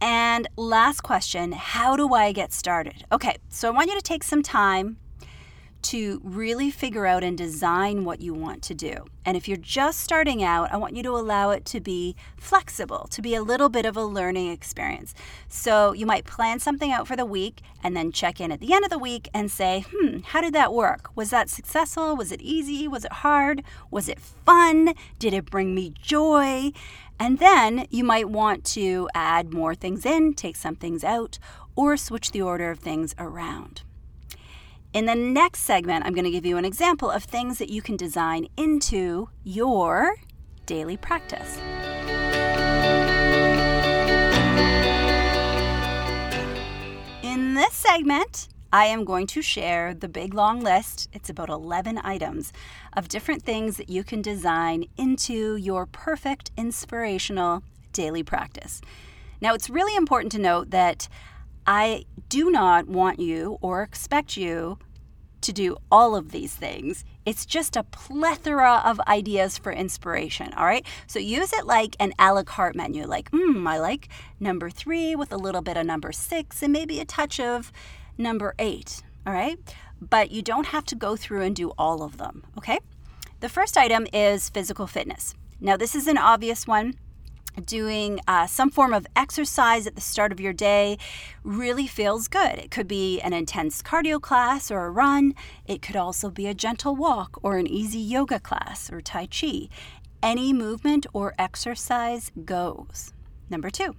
And 0.00 0.48
last 0.56 1.02
question 1.02 1.52
How 1.52 1.96
do 1.96 2.14
I 2.14 2.32
get 2.32 2.52
started? 2.52 3.04
Okay, 3.10 3.36
so 3.48 3.68
I 3.68 3.70
want 3.72 3.88
you 3.88 3.96
to 3.96 4.02
take 4.02 4.22
some 4.22 4.42
time 4.42 4.98
to 5.82 6.20
really 6.24 6.70
figure 6.70 7.06
out 7.06 7.22
and 7.22 7.38
design 7.38 8.04
what 8.04 8.20
you 8.20 8.34
want 8.34 8.62
to 8.62 8.74
do. 8.74 9.04
And 9.24 9.36
if 9.36 9.46
you're 9.46 9.56
just 9.56 10.00
starting 10.00 10.42
out, 10.42 10.72
I 10.72 10.76
want 10.76 10.96
you 10.96 11.02
to 11.04 11.10
allow 11.10 11.50
it 11.50 11.64
to 11.66 11.80
be 11.80 12.16
flexible, 12.36 13.06
to 13.10 13.22
be 13.22 13.34
a 13.34 13.42
little 13.42 13.68
bit 13.68 13.86
of 13.86 13.96
a 13.96 14.04
learning 14.04 14.50
experience. 14.50 15.14
So 15.48 15.92
you 15.92 16.06
might 16.06 16.24
plan 16.24 16.58
something 16.58 16.90
out 16.90 17.06
for 17.06 17.16
the 17.16 17.24
week 17.24 17.60
and 17.82 17.96
then 17.96 18.12
check 18.12 18.40
in 18.40 18.50
at 18.50 18.60
the 18.60 18.72
end 18.72 18.84
of 18.84 18.90
the 18.90 18.98
week 18.98 19.28
and 19.32 19.50
say, 19.50 19.84
hmm, 19.90 20.18
how 20.20 20.40
did 20.40 20.54
that 20.54 20.72
work? 20.72 21.10
Was 21.14 21.30
that 21.30 21.50
successful? 21.50 22.16
Was 22.16 22.32
it 22.32 22.42
easy? 22.42 22.88
Was 22.88 23.04
it 23.04 23.12
hard? 23.12 23.62
Was 23.90 24.08
it 24.08 24.20
fun? 24.20 24.94
Did 25.18 25.32
it 25.32 25.50
bring 25.50 25.74
me 25.74 25.92
joy? 26.00 26.72
And 27.20 27.38
then 27.38 27.86
you 27.90 28.04
might 28.04 28.28
want 28.28 28.64
to 28.66 29.08
add 29.14 29.52
more 29.52 29.74
things 29.74 30.06
in, 30.06 30.34
take 30.34 30.56
some 30.56 30.76
things 30.76 31.02
out, 31.02 31.38
or 31.76 31.96
switch 31.96 32.30
the 32.30 32.42
order 32.42 32.70
of 32.70 32.78
things 32.78 33.14
around. 33.18 33.82
In 34.94 35.04
the 35.04 35.14
next 35.14 35.60
segment, 35.60 36.06
I'm 36.06 36.14
going 36.14 36.24
to 36.24 36.30
give 36.30 36.46
you 36.46 36.56
an 36.56 36.64
example 36.64 37.10
of 37.10 37.22
things 37.22 37.58
that 37.58 37.68
you 37.68 37.82
can 37.82 37.94
design 37.94 38.46
into 38.56 39.28
your 39.44 40.14
daily 40.64 40.96
practice. 40.96 41.58
In 47.22 47.52
this 47.52 47.74
segment, 47.74 48.48
I 48.72 48.86
am 48.86 49.04
going 49.04 49.26
to 49.26 49.42
share 49.42 49.92
the 49.92 50.08
big 50.08 50.32
long 50.32 50.60
list. 50.60 51.10
It's 51.12 51.28
about 51.28 51.50
11 51.50 52.00
items 52.02 52.54
of 52.94 53.08
different 53.08 53.42
things 53.42 53.76
that 53.76 53.90
you 53.90 54.02
can 54.02 54.22
design 54.22 54.84
into 54.96 55.56
your 55.56 55.84
perfect 55.84 56.50
inspirational 56.56 57.62
daily 57.92 58.22
practice. 58.22 58.80
Now, 59.42 59.52
it's 59.52 59.68
really 59.68 59.96
important 59.96 60.32
to 60.32 60.38
note 60.38 60.70
that 60.70 61.08
I 61.68 62.06
do 62.30 62.50
not 62.50 62.88
want 62.88 63.20
you 63.20 63.58
or 63.60 63.82
expect 63.82 64.38
you 64.38 64.78
to 65.42 65.52
do 65.52 65.76
all 65.92 66.16
of 66.16 66.30
these 66.32 66.54
things. 66.54 67.04
It's 67.26 67.44
just 67.44 67.76
a 67.76 67.82
plethora 67.82 68.80
of 68.86 68.98
ideas 69.00 69.58
for 69.58 69.70
inspiration, 69.70 70.54
all 70.54 70.64
right? 70.64 70.86
So 71.06 71.18
use 71.18 71.52
it 71.52 71.66
like 71.66 71.94
an 72.00 72.14
a 72.18 72.32
la 72.32 72.42
carte 72.42 72.74
menu, 72.74 73.06
like, 73.06 73.28
hmm, 73.32 73.66
I 73.66 73.78
like 73.80 74.08
number 74.40 74.70
three 74.70 75.14
with 75.14 75.30
a 75.30 75.36
little 75.36 75.60
bit 75.60 75.76
of 75.76 75.84
number 75.84 76.10
six 76.10 76.62
and 76.62 76.72
maybe 76.72 77.00
a 77.00 77.04
touch 77.04 77.38
of 77.38 77.70
number 78.16 78.54
eight, 78.58 79.02
all 79.26 79.34
right? 79.34 79.58
But 80.00 80.30
you 80.30 80.40
don't 80.40 80.68
have 80.68 80.86
to 80.86 80.94
go 80.94 81.16
through 81.16 81.42
and 81.42 81.54
do 81.54 81.72
all 81.76 82.02
of 82.02 82.16
them, 82.16 82.44
okay? 82.56 82.78
The 83.40 83.50
first 83.50 83.76
item 83.76 84.06
is 84.14 84.48
physical 84.48 84.86
fitness. 84.86 85.34
Now, 85.60 85.76
this 85.76 85.94
is 85.94 86.06
an 86.06 86.16
obvious 86.16 86.66
one 86.66 86.94
doing 87.66 88.20
uh, 88.26 88.46
some 88.46 88.70
form 88.70 88.92
of 88.92 89.06
exercise 89.16 89.86
at 89.86 89.94
the 89.94 90.00
start 90.00 90.32
of 90.32 90.40
your 90.40 90.52
day 90.52 90.98
really 91.44 91.86
feels 91.86 92.28
good. 92.28 92.58
It 92.58 92.70
could 92.70 92.88
be 92.88 93.20
an 93.20 93.32
intense 93.32 93.82
cardio 93.82 94.20
class 94.20 94.70
or 94.70 94.84
a 94.84 94.90
run. 94.90 95.34
It 95.66 95.82
could 95.82 95.96
also 95.96 96.30
be 96.30 96.46
a 96.46 96.54
gentle 96.54 96.96
walk 96.96 97.38
or 97.42 97.58
an 97.58 97.66
easy 97.66 97.98
yoga 97.98 98.40
class 98.40 98.90
or 98.92 99.00
Tai 99.00 99.26
Chi. 99.26 99.68
Any 100.22 100.52
movement 100.52 101.06
or 101.12 101.34
exercise 101.38 102.30
goes. 102.44 103.12
Number 103.50 103.70
two, 103.70 103.94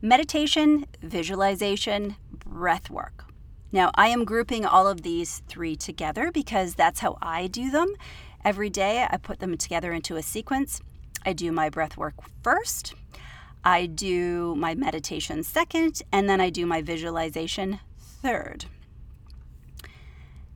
meditation, 0.00 0.86
visualization, 1.02 2.16
breath 2.32 2.90
work. 2.90 3.24
Now, 3.70 3.90
I 3.94 4.08
am 4.08 4.24
grouping 4.24 4.64
all 4.64 4.86
of 4.86 5.02
these 5.02 5.42
three 5.46 5.76
together 5.76 6.30
because 6.32 6.74
that's 6.74 7.00
how 7.00 7.18
I 7.20 7.46
do 7.46 7.70
them. 7.70 7.94
Every 8.44 8.70
day, 8.70 9.06
I 9.08 9.18
put 9.18 9.40
them 9.40 9.58
together 9.58 9.92
into 9.92 10.16
a 10.16 10.22
sequence. 10.22 10.80
I 11.24 11.32
do 11.32 11.52
my 11.52 11.68
breath 11.68 11.96
work 11.96 12.14
first, 12.42 12.94
I 13.64 13.86
do 13.86 14.54
my 14.56 14.74
meditation 14.74 15.42
second, 15.42 16.02
and 16.12 16.28
then 16.28 16.40
I 16.40 16.50
do 16.50 16.64
my 16.66 16.80
visualization 16.80 17.80
third. 17.98 18.66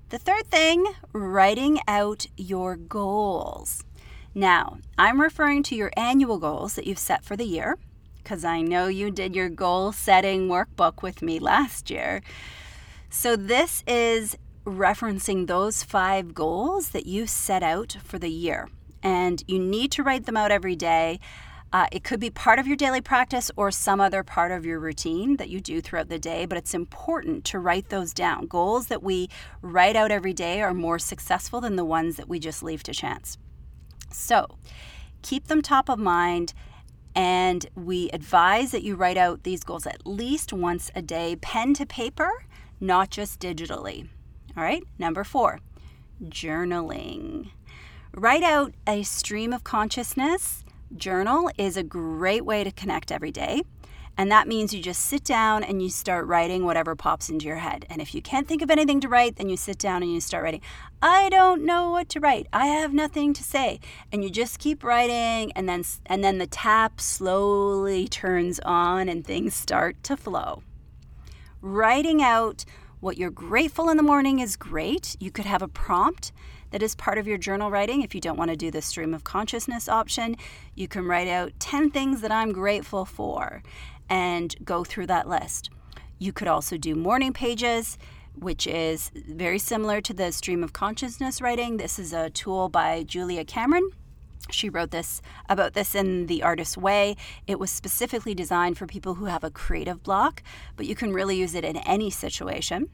The 0.08 0.18
third 0.18 0.46
thing, 0.46 0.86
writing 1.12 1.80
out 1.88 2.26
your 2.36 2.76
goals. 2.76 3.84
Now, 4.34 4.78
I'm 4.98 5.20
referring 5.20 5.62
to 5.64 5.74
your 5.74 5.90
annual 5.96 6.38
goals 6.38 6.74
that 6.74 6.86
you've 6.86 6.98
set 6.98 7.24
for 7.24 7.36
the 7.36 7.44
year 7.44 7.78
because 8.22 8.44
I 8.44 8.60
know 8.60 8.86
you 8.86 9.10
did 9.10 9.34
your 9.34 9.48
goal 9.48 9.92
setting 9.92 10.48
workbook 10.48 11.02
with 11.02 11.22
me 11.22 11.38
last 11.38 11.90
year. 11.90 12.22
So, 13.10 13.36
this 13.36 13.82
is 13.86 14.36
referencing 14.64 15.46
those 15.46 15.82
five 15.82 16.34
goals 16.34 16.90
that 16.90 17.06
you 17.06 17.26
set 17.26 17.62
out 17.62 17.96
for 18.04 18.18
the 18.18 18.30
year 18.30 18.68
and 19.02 19.42
you 19.46 19.58
need 19.58 19.92
to 19.92 20.02
write 20.02 20.26
them 20.26 20.36
out 20.36 20.50
every 20.50 20.76
day. 20.76 21.20
Uh, 21.72 21.86
it 21.90 22.04
could 22.04 22.20
be 22.20 22.28
part 22.28 22.58
of 22.58 22.66
your 22.66 22.76
daily 22.76 23.00
practice 23.00 23.50
or 23.56 23.70
some 23.70 23.98
other 23.98 24.22
part 24.22 24.52
of 24.52 24.66
your 24.66 24.78
routine 24.78 25.36
that 25.38 25.48
you 25.48 25.58
do 25.58 25.80
throughout 25.80 26.10
the 26.10 26.18
day, 26.18 26.44
but 26.44 26.58
it's 26.58 26.74
important 26.74 27.46
to 27.46 27.58
write 27.58 27.88
those 27.88 28.12
down. 28.12 28.46
Goals 28.46 28.88
that 28.88 29.02
we 29.02 29.28
write 29.62 29.96
out 29.96 30.10
every 30.10 30.34
day 30.34 30.60
are 30.60 30.74
more 30.74 30.98
successful 30.98 31.62
than 31.62 31.76
the 31.76 31.84
ones 31.84 32.16
that 32.16 32.28
we 32.28 32.38
just 32.38 32.62
leave 32.62 32.82
to 32.82 32.92
chance. 32.92 33.38
So 34.10 34.46
keep 35.22 35.46
them 35.46 35.62
top 35.62 35.88
of 35.88 35.98
mind, 35.98 36.52
and 37.14 37.64
we 37.74 38.10
advise 38.10 38.70
that 38.72 38.82
you 38.82 38.94
write 38.94 39.16
out 39.16 39.44
these 39.44 39.64
goals 39.64 39.86
at 39.86 40.06
least 40.06 40.52
once 40.52 40.90
a 40.94 41.00
day, 41.00 41.36
pen 41.36 41.72
to 41.74 41.86
paper, 41.86 42.44
not 42.80 43.08
just 43.08 43.40
digitally. 43.40 44.08
All 44.54 44.62
right, 44.62 44.82
number 44.98 45.24
four, 45.24 45.60
journaling. 46.22 47.50
Write 48.14 48.42
out 48.42 48.74
a 48.86 49.02
stream 49.04 49.54
of 49.54 49.64
consciousness 49.64 50.66
journal 50.94 51.50
is 51.56 51.78
a 51.78 51.82
great 51.82 52.44
way 52.44 52.62
to 52.62 52.70
connect 52.70 53.10
every 53.10 53.30
day. 53.30 53.62
And 54.18 54.30
that 54.30 54.46
means 54.46 54.74
you 54.74 54.82
just 54.82 55.06
sit 55.06 55.24
down 55.24 55.64
and 55.64 55.82
you 55.82 55.88
start 55.88 56.26
writing 56.26 56.66
whatever 56.66 56.94
pops 56.94 57.30
into 57.30 57.46
your 57.46 57.56
head. 57.56 57.86
And 57.88 58.02
if 58.02 58.14
you 58.14 58.20
can't 58.20 58.46
think 58.46 58.60
of 58.60 58.70
anything 58.70 59.00
to 59.00 59.08
write, 59.08 59.36
then 59.36 59.48
you 59.48 59.56
sit 59.56 59.78
down 59.78 60.02
and 60.02 60.12
you 60.12 60.20
start 60.20 60.44
writing. 60.44 60.60
I 61.00 61.30
don't 61.30 61.64
know 61.64 61.88
what 61.88 62.10
to 62.10 62.20
write. 62.20 62.48
I 62.52 62.66
have 62.66 62.92
nothing 62.92 63.32
to 63.32 63.42
say. 63.42 63.80
And 64.12 64.22
you 64.22 64.28
just 64.28 64.58
keep 64.58 64.84
writing 64.84 65.50
and 65.52 65.66
then 65.66 65.82
and 66.04 66.22
then 66.22 66.36
the 66.36 66.46
tap 66.46 67.00
slowly 67.00 68.08
turns 68.08 68.60
on 68.60 69.08
and 69.08 69.26
things 69.26 69.54
start 69.54 70.02
to 70.02 70.18
flow. 70.18 70.62
Writing 71.62 72.22
out 72.22 72.66
what 73.00 73.16
you're 73.16 73.30
grateful 73.30 73.88
in 73.88 73.96
the 73.96 74.02
morning 74.02 74.38
is 74.38 74.56
great. 74.56 75.16
You 75.18 75.30
could 75.30 75.46
have 75.46 75.62
a 75.62 75.66
prompt 75.66 76.30
that 76.72 76.82
is 76.82 76.94
part 76.94 77.18
of 77.18 77.26
your 77.26 77.38
journal 77.38 77.70
writing. 77.70 78.02
If 78.02 78.14
you 78.14 78.20
don't 78.20 78.36
want 78.36 78.50
to 78.50 78.56
do 78.56 78.70
the 78.70 78.82
stream 78.82 79.14
of 79.14 79.24
consciousness 79.24 79.88
option, 79.88 80.36
you 80.74 80.88
can 80.88 81.06
write 81.06 81.28
out 81.28 81.52
10 81.60 81.90
things 81.90 82.22
that 82.22 82.32
I'm 82.32 82.52
grateful 82.52 83.04
for 83.04 83.62
and 84.08 84.54
go 84.64 84.82
through 84.82 85.06
that 85.06 85.28
list. 85.28 85.70
You 86.18 86.32
could 86.32 86.48
also 86.48 86.76
do 86.76 86.94
morning 86.94 87.32
pages, 87.32 87.98
which 88.34 88.66
is 88.66 89.10
very 89.14 89.58
similar 89.58 90.00
to 90.00 90.14
the 90.14 90.32
stream 90.32 90.64
of 90.64 90.72
consciousness 90.72 91.40
writing. 91.40 91.76
This 91.76 91.98
is 91.98 92.12
a 92.12 92.30
tool 92.30 92.68
by 92.68 93.02
Julia 93.04 93.44
Cameron. 93.44 93.90
She 94.50 94.68
wrote 94.68 94.90
this 94.90 95.22
about 95.48 95.74
this 95.74 95.94
in 95.94 96.26
The 96.26 96.42
Artist's 96.42 96.76
Way. 96.76 97.16
It 97.46 97.58
was 97.58 97.70
specifically 97.70 98.34
designed 98.34 98.76
for 98.76 98.86
people 98.86 99.14
who 99.14 99.26
have 99.26 99.44
a 99.44 99.50
creative 99.50 100.02
block, 100.02 100.42
but 100.76 100.86
you 100.86 100.94
can 100.94 101.12
really 101.12 101.36
use 101.36 101.54
it 101.54 101.64
in 101.64 101.76
any 101.78 102.10
situation. 102.10 102.88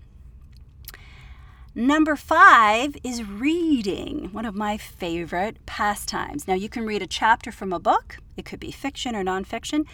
Number 1.79 2.17
five 2.17 2.97
is 3.05 3.23
reading, 3.23 4.31
one 4.33 4.45
of 4.45 4.57
my 4.57 4.77
favorite 4.77 5.65
pastimes. 5.65 6.49
Now, 6.49 6.55
you 6.55 6.69
can 6.69 6.85
read 6.85 7.03
a 7.03 7.07
chapter 7.07 7.53
from 7.53 7.73
a 7.73 7.79
book, 7.79 8.17
it 8.37 8.45
could 8.45 8.59
be 8.59 8.73
fiction 8.73 9.15
or 9.15 9.23
nonfiction, 9.23 9.87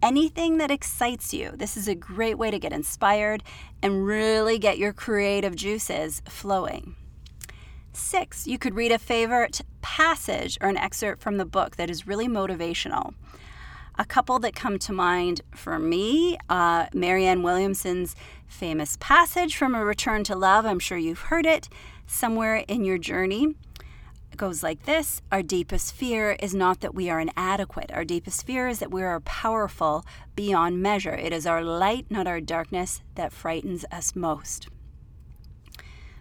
anything 0.00 0.58
that 0.58 0.70
excites 0.70 1.34
you. 1.34 1.50
This 1.52 1.76
is 1.76 1.88
a 1.88 1.96
great 1.96 2.38
way 2.38 2.52
to 2.52 2.60
get 2.60 2.72
inspired 2.72 3.42
and 3.82 4.06
really 4.06 4.56
get 4.56 4.78
your 4.78 4.92
creative 4.92 5.56
juices 5.56 6.22
flowing. 6.28 6.94
Six, 7.92 8.46
you 8.46 8.56
could 8.56 8.76
read 8.76 8.92
a 8.92 8.98
favorite 9.00 9.62
passage 9.80 10.56
or 10.60 10.68
an 10.68 10.76
excerpt 10.76 11.20
from 11.20 11.38
the 11.38 11.44
book 11.44 11.74
that 11.74 11.90
is 11.90 12.06
really 12.06 12.28
motivational. 12.28 13.14
A 13.98 14.04
couple 14.04 14.38
that 14.38 14.54
come 14.54 14.78
to 14.78 14.92
mind 14.92 15.42
for 15.54 15.78
me 15.78 16.38
uh, 16.48 16.86
Marianne 16.94 17.42
Williamson's 17.42 18.16
famous 18.52 18.96
passage 19.00 19.56
from 19.56 19.74
A 19.74 19.84
Return 19.84 20.22
to 20.24 20.36
Love. 20.36 20.66
I'm 20.66 20.78
sure 20.78 20.98
you've 20.98 21.22
heard 21.22 21.46
it 21.46 21.68
somewhere 22.06 22.56
in 22.68 22.84
your 22.84 22.98
journey. 22.98 23.56
It 24.30 24.36
goes 24.36 24.62
like 24.62 24.84
this 24.84 25.22
Our 25.32 25.42
deepest 25.42 25.94
fear 25.94 26.36
is 26.38 26.54
not 26.54 26.80
that 26.80 26.94
we 26.94 27.10
are 27.10 27.18
inadequate. 27.18 27.90
Our 27.92 28.04
deepest 28.04 28.46
fear 28.46 28.68
is 28.68 28.78
that 28.78 28.92
we 28.92 29.02
are 29.02 29.18
powerful 29.20 30.04
beyond 30.36 30.82
measure. 30.82 31.14
It 31.14 31.32
is 31.32 31.46
our 31.46 31.64
light, 31.64 32.06
not 32.10 32.26
our 32.26 32.40
darkness, 32.40 33.02
that 33.14 33.32
frightens 33.32 33.84
us 33.90 34.14
most. 34.14 34.68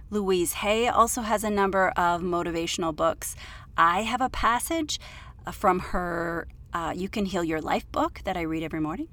Louise 0.09 0.53
Hay 0.53 0.87
also 0.87 1.21
has 1.21 1.43
a 1.43 1.49
number 1.49 1.89
of 1.89 2.21
motivational 2.21 2.95
books. 2.95 3.35
I 3.77 4.01
have 4.03 4.21
a 4.21 4.29
passage 4.29 4.99
uh, 5.45 5.51
from 5.51 5.79
her 5.79 6.47
uh, 6.73 6.93
You 6.95 7.09
Can 7.09 7.25
Heal 7.25 7.43
Your 7.43 7.61
Life 7.61 7.91
book 7.91 8.21
that 8.23 8.37
I 8.37 8.41
read 8.41 8.63
every 8.63 8.79
morning. 8.79 9.09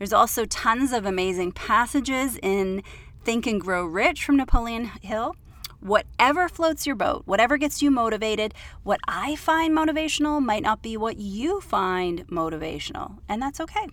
There's 0.00 0.14
also 0.14 0.46
tons 0.46 0.94
of 0.94 1.04
amazing 1.04 1.52
passages 1.52 2.38
in 2.42 2.82
Think 3.22 3.46
and 3.46 3.60
Grow 3.60 3.84
Rich 3.84 4.24
from 4.24 4.38
Napoleon 4.38 4.86
Hill 5.02 5.36
whatever 5.80 6.48
floats 6.48 6.86
your 6.86 6.96
boat, 6.96 7.22
whatever 7.26 7.56
gets 7.56 7.82
you 7.82 7.90
motivated. 7.90 8.54
What 8.82 9.00
I 9.06 9.36
find 9.36 9.76
motivational 9.76 10.42
might 10.42 10.62
not 10.62 10.82
be 10.82 10.96
what 10.96 11.18
you 11.18 11.60
find 11.60 12.26
motivational, 12.28 13.18
and 13.28 13.42
that's 13.42 13.60
okay. 13.60 13.88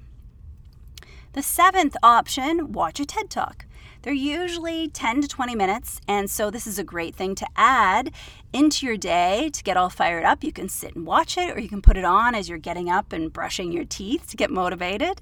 The 1.33 1.41
seventh 1.41 1.95
option 2.03 2.71
watch 2.71 2.99
a 2.99 3.05
TED 3.05 3.29
Talk. 3.29 3.65
They're 4.01 4.13
usually 4.13 4.87
10 4.89 5.21
to 5.21 5.27
20 5.27 5.55
minutes, 5.55 5.99
and 6.07 6.29
so 6.29 6.49
this 6.49 6.67
is 6.67 6.79
a 6.79 6.83
great 6.83 7.15
thing 7.15 7.35
to 7.35 7.47
add 7.55 8.11
into 8.53 8.85
your 8.85 8.97
day 8.97 9.49
to 9.51 9.63
get 9.63 9.75
all 9.75 9.89
fired 9.89 10.23
up. 10.23 10.43
You 10.43 10.51
can 10.51 10.69
sit 10.69 10.95
and 10.95 11.05
watch 11.05 11.37
it, 11.37 11.55
or 11.55 11.59
you 11.59 11.67
can 11.67 11.81
put 11.81 11.97
it 11.97 12.05
on 12.05 12.35
as 12.35 12.47
you're 12.47 12.57
getting 12.57 12.89
up 12.89 13.11
and 13.11 13.33
brushing 13.33 13.71
your 13.71 13.85
teeth 13.85 14.27
to 14.29 14.37
get 14.37 14.51
motivated. 14.51 15.21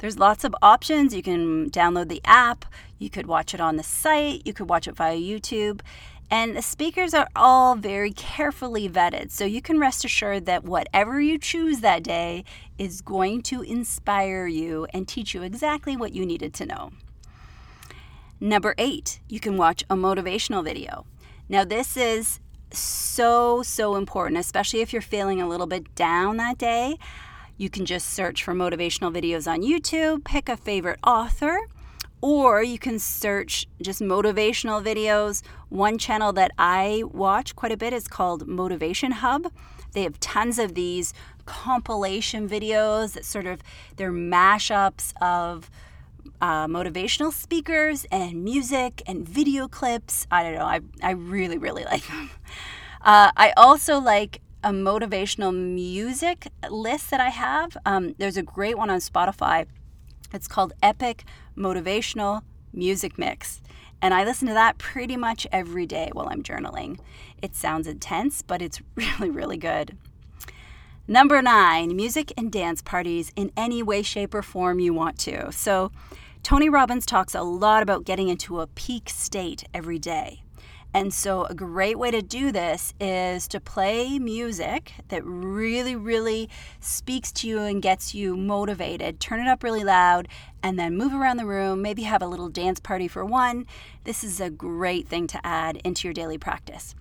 There's 0.00 0.18
lots 0.18 0.44
of 0.44 0.54
options. 0.62 1.14
You 1.14 1.22
can 1.22 1.70
download 1.70 2.08
the 2.08 2.22
app, 2.24 2.64
you 2.98 3.10
could 3.10 3.26
watch 3.26 3.54
it 3.54 3.60
on 3.60 3.76
the 3.76 3.82
site, 3.82 4.46
you 4.46 4.52
could 4.52 4.68
watch 4.68 4.88
it 4.88 4.96
via 4.96 5.16
YouTube. 5.16 5.80
And 6.30 6.56
the 6.56 6.62
speakers 6.62 7.12
are 7.12 7.28
all 7.34 7.74
very 7.74 8.12
carefully 8.12 8.88
vetted, 8.88 9.30
so 9.30 9.44
you 9.44 9.60
can 9.60 9.80
rest 9.80 10.04
assured 10.04 10.46
that 10.46 10.64
whatever 10.64 11.20
you 11.20 11.38
choose 11.38 11.80
that 11.80 12.02
day 12.02 12.44
is 12.78 13.00
going 13.00 13.42
to 13.42 13.62
inspire 13.62 14.46
you 14.46 14.86
and 14.94 15.08
teach 15.08 15.34
you 15.34 15.42
exactly 15.42 15.96
what 15.96 16.12
you 16.12 16.24
needed 16.24 16.54
to 16.54 16.66
know. 16.66 16.92
Number 18.38 18.74
eight, 18.78 19.20
you 19.28 19.40
can 19.40 19.56
watch 19.56 19.84
a 19.90 19.96
motivational 19.96 20.64
video. 20.64 21.04
Now, 21.48 21.64
this 21.64 21.96
is 21.96 22.38
so, 22.70 23.62
so 23.62 23.96
important, 23.96 24.38
especially 24.38 24.80
if 24.80 24.92
you're 24.92 25.02
feeling 25.02 25.42
a 25.42 25.48
little 25.48 25.66
bit 25.66 25.94
down 25.96 26.36
that 26.36 26.56
day. 26.56 26.96
You 27.60 27.68
can 27.68 27.84
just 27.84 28.14
search 28.14 28.42
for 28.42 28.54
motivational 28.54 29.12
videos 29.12 29.46
on 29.46 29.60
YouTube, 29.60 30.24
pick 30.24 30.48
a 30.48 30.56
favorite 30.56 30.98
author, 31.04 31.58
or 32.22 32.62
you 32.62 32.78
can 32.78 32.98
search 32.98 33.66
just 33.82 34.00
motivational 34.00 34.82
videos. 34.82 35.42
One 35.68 35.98
channel 35.98 36.32
that 36.32 36.52
I 36.56 37.02
watch 37.12 37.54
quite 37.54 37.70
a 37.70 37.76
bit 37.76 37.92
is 37.92 38.08
called 38.08 38.48
Motivation 38.48 39.12
Hub. 39.12 39.52
They 39.92 40.04
have 40.04 40.18
tons 40.20 40.58
of 40.58 40.74
these 40.74 41.12
compilation 41.44 42.48
videos 42.48 43.12
that 43.12 43.26
sort 43.26 43.44
of 43.44 43.60
they're 43.96 44.10
mashups 44.10 45.12
of 45.20 45.70
uh, 46.40 46.66
motivational 46.66 47.30
speakers 47.30 48.06
and 48.10 48.42
music 48.42 49.02
and 49.06 49.28
video 49.28 49.68
clips. 49.68 50.26
I 50.30 50.44
don't 50.44 50.54
know. 50.54 50.64
I, 50.64 50.80
I 51.02 51.10
really, 51.10 51.58
really 51.58 51.84
like 51.84 52.06
them. 52.08 52.30
Uh, 53.02 53.32
I 53.36 53.52
also 53.58 54.00
like 54.00 54.40
a 54.62 54.70
motivational 54.70 55.54
music 55.54 56.48
list 56.68 57.10
that 57.10 57.20
I 57.20 57.30
have. 57.30 57.76
Um, 57.86 58.14
there's 58.18 58.36
a 58.36 58.42
great 58.42 58.76
one 58.76 58.90
on 58.90 58.98
Spotify. 58.98 59.66
It's 60.32 60.46
called 60.46 60.74
Epic 60.82 61.24
Motivational 61.56 62.42
Music 62.72 63.18
Mix. 63.18 63.60
And 64.02 64.14
I 64.14 64.24
listen 64.24 64.48
to 64.48 64.54
that 64.54 64.78
pretty 64.78 65.16
much 65.16 65.46
every 65.52 65.86
day 65.86 66.10
while 66.12 66.28
I'm 66.28 66.42
journaling. 66.42 66.98
It 67.42 67.54
sounds 67.54 67.86
intense, 67.86 68.42
but 68.42 68.62
it's 68.62 68.80
really, 68.94 69.30
really 69.30 69.56
good. 69.56 69.96
Number 71.08 71.42
nine, 71.42 71.96
music 71.96 72.32
and 72.36 72.52
dance 72.52 72.82
parties 72.82 73.32
in 73.34 73.50
any 73.56 73.82
way, 73.82 74.02
shape, 74.02 74.34
or 74.34 74.42
form 74.42 74.78
you 74.78 74.94
want 74.94 75.18
to. 75.20 75.50
So, 75.50 75.90
Tony 76.42 76.68
Robbins 76.68 77.04
talks 77.04 77.34
a 77.34 77.42
lot 77.42 77.82
about 77.82 78.04
getting 78.04 78.28
into 78.28 78.60
a 78.60 78.66
peak 78.66 79.10
state 79.10 79.64
every 79.74 79.98
day. 79.98 80.42
And 80.92 81.14
so, 81.14 81.44
a 81.44 81.54
great 81.54 81.98
way 81.98 82.10
to 82.10 82.20
do 82.20 82.50
this 82.50 82.94
is 83.00 83.46
to 83.48 83.60
play 83.60 84.18
music 84.18 84.92
that 85.08 85.24
really, 85.24 85.94
really 85.94 86.48
speaks 86.80 87.30
to 87.32 87.48
you 87.48 87.60
and 87.60 87.80
gets 87.80 88.12
you 88.12 88.36
motivated. 88.36 89.20
Turn 89.20 89.38
it 89.38 89.46
up 89.46 89.62
really 89.62 89.84
loud 89.84 90.26
and 90.64 90.78
then 90.78 90.96
move 90.96 91.14
around 91.14 91.36
the 91.36 91.46
room. 91.46 91.80
Maybe 91.80 92.02
have 92.02 92.22
a 92.22 92.26
little 92.26 92.48
dance 92.48 92.80
party 92.80 93.06
for 93.06 93.24
one. 93.24 93.66
This 94.02 94.24
is 94.24 94.40
a 94.40 94.50
great 94.50 95.06
thing 95.06 95.28
to 95.28 95.46
add 95.46 95.76
into 95.84 96.08
your 96.08 96.12
daily 96.12 96.38
practice. 96.38 96.96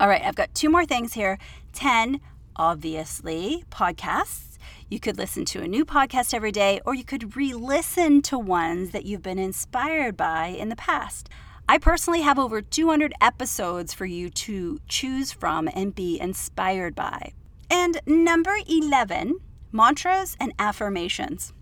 All 0.00 0.08
right, 0.08 0.22
I've 0.22 0.34
got 0.34 0.54
two 0.54 0.68
more 0.68 0.84
things 0.84 1.12
here 1.12 1.38
10, 1.74 2.20
obviously, 2.56 3.64
podcasts. 3.70 4.58
You 4.88 4.98
could 4.98 5.16
listen 5.16 5.44
to 5.46 5.62
a 5.62 5.68
new 5.68 5.84
podcast 5.84 6.34
every 6.34 6.52
day, 6.52 6.80
or 6.84 6.94
you 6.94 7.04
could 7.04 7.36
re 7.36 7.52
listen 7.54 8.20
to 8.22 8.38
ones 8.38 8.90
that 8.90 9.04
you've 9.04 9.22
been 9.22 9.38
inspired 9.38 10.16
by 10.16 10.48
in 10.48 10.70
the 10.70 10.76
past. 10.76 11.28
I 11.68 11.78
personally 11.78 12.20
have 12.20 12.38
over 12.38 12.62
200 12.62 13.12
episodes 13.20 13.92
for 13.92 14.06
you 14.06 14.30
to 14.30 14.78
choose 14.86 15.32
from 15.32 15.68
and 15.74 15.92
be 15.92 16.20
inspired 16.20 16.94
by. 16.94 17.32
And 17.68 18.00
number 18.06 18.56
11 18.68 19.40
mantras 19.72 20.36
and 20.38 20.52
affirmations. 20.60 21.52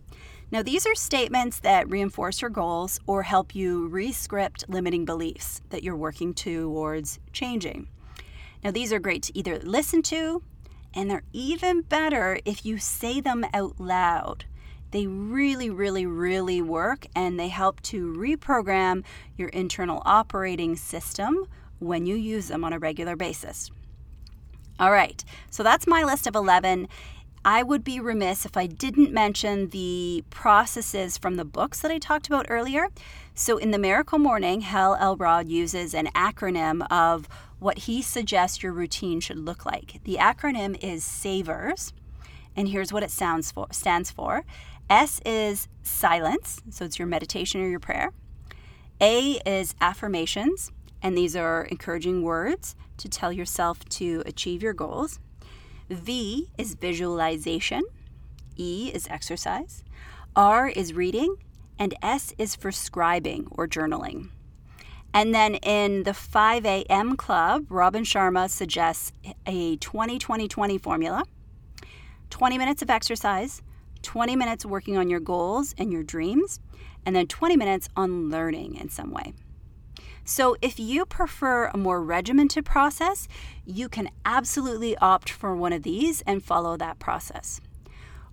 Now, 0.50 0.62
these 0.62 0.86
are 0.86 0.94
statements 0.94 1.58
that 1.60 1.88
reinforce 1.88 2.42
your 2.42 2.50
goals 2.50 3.00
or 3.06 3.22
help 3.22 3.54
you 3.54 3.88
rescript 3.88 4.68
limiting 4.68 5.06
beliefs 5.06 5.62
that 5.70 5.82
you're 5.82 5.96
working 5.96 6.34
towards 6.34 7.18
changing. 7.32 7.88
Now, 8.62 8.72
these 8.72 8.92
are 8.92 8.98
great 8.98 9.22
to 9.24 9.38
either 9.38 9.58
listen 9.58 10.02
to, 10.02 10.42
and 10.92 11.10
they're 11.10 11.24
even 11.32 11.80
better 11.80 12.38
if 12.44 12.66
you 12.66 12.76
say 12.76 13.22
them 13.22 13.46
out 13.54 13.80
loud. 13.80 14.44
They 14.94 15.08
really, 15.08 15.70
really, 15.70 16.06
really 16.06 16.62
work 16.62 17.06
and 17.16 17.38
they 17.38 17.48
help 17.48 17.80
to 17.82 18.14
reprogram 18.14 19.02
your 19.36 19.48
internal 19.48 20.00
operating 20.06 20.76
system 20.76 21.48
when 21.80 22.06
you 22.06 22.14
use 22.14 22.46
them 22.46 22.62
on 22.62 22.72
a 22.72 22.78
regular 22.78 23.16
basis. 23.16 23.72
All 24.78 24.92
right, 24.92 25.24
so 25.50 25.64
that's 25.64 25.88
my 25.88 26.04
list 26.04 26.28
of 26.28 26.36
11. 26.36 26.86
I 27.44 27.64
would 27.64 27.82
be 27.82 27.98
remiss 27.98 28.46
if 28.46 28.56
I 28.56 28.68
didn't 28.68 29.12
mention 29.12 29.70
the 29.70 30.22
processes 30.30 31.18
from 31.18 31.34
the 31.34 31.44
books 31.44 31.80
that 31.80 31.90
I 31.90 31.98
talked 31.98 32.28
about 32.28 32.46
earlier. 32.48 32.86
So, 33.34 33.58
in 33.58 33.72
The 33.72 33.80
Miracle 33.80 34.20
Morning, 34.20 34.60
Hal 34.60 34.94
Elrod 34.94 35.48
uses 35.48 35.92
an 35.92 36.06
acronym 36.14 36.86
of 36.88 37.28
what 37.58 37.78
he 37.78 38.00
suggests 38.00 38.62
your 38.62 38.72
routine 38.72 39.18
should 39.18 39.40
look 39.40 39.66
like. 39.66 40.00
The 40.04 40.18
acronym 40.20 40.78
is 40.80 41.02
SAVERS, 41.02 41.92
and 42.56 42.68
here's 42.68 42.92
what 42.92 43.02
it 43.02 43.10
sounds 43.10 43.50
for, 43.50 43.66
stands 43.72 44.10
for. 44.10 44.44
S 44.90 45.20
is 45.24 45.68
silence, 45.82 46.62
so 46.70 46.84
it's 46.84 46.98
your 46.98 47.08
meditation 47.08 47.62
or 47.62 47.68
your 47.68 47.80
prayer. 47.80 48.12
A 49.00 49.40
is 49.46 49.74
affirmations, 49.80 50.72
and 51.02 51.16
these 51.16 51.34
are 51.34 51.64
encouraging 51.64 52.22
words 52.22 52.76
to 52.98 53.08
tell 53.08 53.32
yourself 53.32 53.84
to 53.90 54.22
achieve 54.26 54.62
your 54.62 54.72
goals. 54.72 55.18
V 55.90 56.50
is 56.56 56.74
visualization. 56.74 57.82
E 58.56 58.90
is 58.94 59.06
exercise. 59.08 59.82
R 60.36 60.68
is 60.68 60.94
reading, 60.94 61.36
and 61.78 61.94
S 62.02 62.32
is 62.38 62.54
for 62.54 62.70
scribing 62.70 63.46
or 63.50 63.66
journaling. 63.66 64.30
And 65.12 65.34
then 65.34 65.54
in 65.56 66.02
the 66.02 66.14
5 66.14 66.66
a.m. 66.66 67.16
club, 67.16 67.66
Robin 67.68 68.02
Sharma 68.02 68.50
suggests 68.50 69.12
a 69.46 69.76
20 69.76 70.18
20 70.18 70.48
20 70.48 70.78
formula 70.78 71.24
20 72.30 72.58
minutes 72.58 72.82
of 72.82 72.90
exercise, 72.90 73.62
20 74.04 74.36
minutes 74.36 74.64
working 74.64 74.96
on 74.96 75.10
your 75.10 75.18
goals 75.18 75.74
and 75.76 75.92
your 75.92 76.04
dreams, 76.04 76.60
and 77.04 77.16
then 77.16 77.26
20 77.26 77.56
minutes 77.56 77.88
on 77.96 78.30
learning 78.30 78.76
in 78.76 78.88
some 78.88 79.10
way. 79.10 79.34
So, 80.26 80.56
if 80.62 80.78
you 80.78 81.04
prefer 81.04 81.66
a 81.66 81.76
more 81.76 82.02
regimented 82.02 82.64
process, 82.64 83.28
you 83.66 83.88
can 83.88 84.08
absolutely 84.24 84.96
opt 84.98 85.28
for 85.28 85.54
one 85.54 85.72
of 85.72 85.82
these 85.82 86.22
and 86.22 86.42
follow 86.42 86.76
that 86.78 86.98
process. 86.98 87.60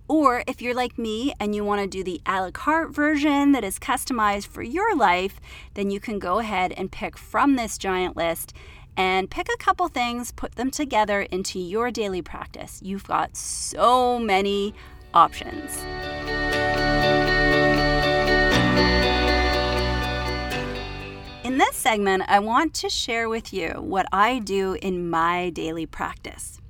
Or 0.08 0.42
if 0.46 0.62
you're 0.62 0.74
like 0.74 0.98
me 0.98 1.32
and 1.38 1.54
you 1.54 1.64
want 1.64 1.82
to 1.82 1.86
do 1.86 2.02
the 2.02 2.20
a 2.26 2.42
la 2.42 2.50
carte 2.50 2.94
version 2.94 3.52
that 3.52 3.64
is 3.64 3.78
customized 3.78 4.46
for 4.46 4.62
your 4.62 4.96
life, 4.96 5.40
then 5.74 5.90
you 5.90 6.00
can 6.00 6.18
go 6.18 6.38
ahead 6.38 6.72
and 6.72 6.90
pick 6.90 7.18
from 7.18 7.56
this 7.56 7.78
giant 7.78 8.16
list 8.16 8.54
and 8.96 9.30
pick 9.30 9.48
a 9.52 9.56
couple 9.58 9.88
things, 9.88 10.32
put 10.32 10.56
them 10.56 10.70
together 10.70 11.22
into 11.22 11.58
your 11.58 11.90
daily 11.90 12.22
practice. 12.22 12.80
You've 12.82 13.06
got 13.06 13.36
so 13.36 14.18
many 14.18 14.74
options. 15.14 15.84
In 21.44 21.58
this 21.58 21.76
segment, 21.76 22.22
I 22.28 22.38
want 22.38 22.72
to 22.74 22.88
share 22.88 23.28
with 23.28 23.52
you 23.52 23.70
what 23.78 24.06
I 24.12 24.38
do 24.38 24.74
in 24.80 25.10
my 25.10 25.50
daily 25.50 25.86
practice. 25.86 26.60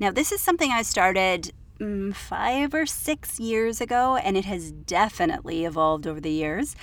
Now, 0.00 0.10
this 0.10 0.32
is 0.32 0.40
something 0.40 0.70
I 0.70 0.82
started 0.82 1.52
mm, 1.78 2.14
five 2.14 2.74
or 2.74 2.86
six 2.86 3.38
years 3.38 3.80
ago, 3.80 4.16
and 4.16 4.36
it 4.36 4.44
has 4.44 4.72
definitely 4.72 5.64
evolved 5.64 6.06
over 6.06 6.20
the 6.20 6.30
years. 6.30 6.74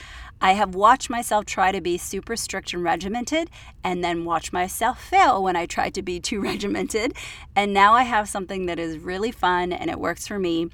I 0.42 0.54
have 0.54 0.74
watched 0.74 1.10
myself 1.10 1.46
try 1.46 1.72
to 1.72 1.80
be 1.80 1.98
super 1.98 2.36
strict 2.36 2.74
and 2.74 2.84
regimented, 2.84 3.50
and 3.84 4.04
then 4.04 4.26
watch 4.26 4.52
myself 4.52 5.02
fail 5.02 5.44
when 5.44 5.56
I 5.56 5.68
tried 5.68 5.94
to 5.94 6.02
be 6.02 6.20
too 6.20 6.42
regimented. 6.52 7.14
And 7.56 7.74
now 7.74 7.94
I 7.94 8.04
have 8.04 8.28
something 8.28 8.66
that 8.66 8.80
is 8.80 8.98
really 8.98 9.32
fun 9.32 9.72
and 9.72 9.90
it 9.90 10.00
works 10.00 10.28
for 10.28 10.40
me. 10.40 10.70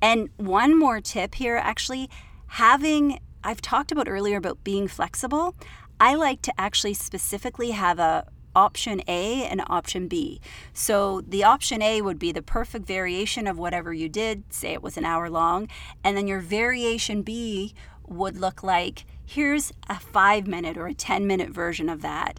And 0.00 0.30
one 0.36 0.78
more 0.78 1.00
tip 1.00 1.34
here 1.34 1.56
actually, 1.56 2.08
having, 2.46 3.18
I've 3.42 3.60
talked 3.60 3.90
about 3.90 4.08
earlier 4.08 4.36
about 4.36 4.62
being 4.62 4.86
flexible. 4.86 5.56
I 5.98 6.14
like 6.14 6.40
to 6.42 6.52
actually 6.56 6.94
specifically 6.94 7.72
have 7.72 7.98
a 7.98 8.26
option 8.54 9.00
A 9.06 9.44
and 9.44 9.62
option 9.68 10.08
B. 10.08 10.40
So 10.72 11.20
the 11.20 11.44
option 11.44 11.82
A 11.82 12.02
would 12.02 12.18
be 12.18 12.32
the 12.32 12.42
perfect 12.42 12.86
variation 12.86 13.46
of 13.46 13.58
whatever 13.58 13.92
you 13.92 14.08
did, 14.08 14.42
say 14.50 14.72
it 14.72 14.82
was 14.82 14.96
an 14.96 15.04
hour 15.04 15.28
long, 15.30 15.68
and 16.02 16.16
then 16.16 16.26
your 16.26 16.40
variation 16.40 17.22
B 17.22 17.74
would 18.10 18.36
look 18.38 18.62
like 18.62 19.04
here's 19.24 19.72
a 19.88 19.98
five 19.98 20.46
minute 20.46 20.76
or 20.76 20.86
a 20.86 20.94
10 20.94 21.26
minute 21.26 21.50
version 21.50 21.88
of 21.88 22.02
that. 22.02 22.38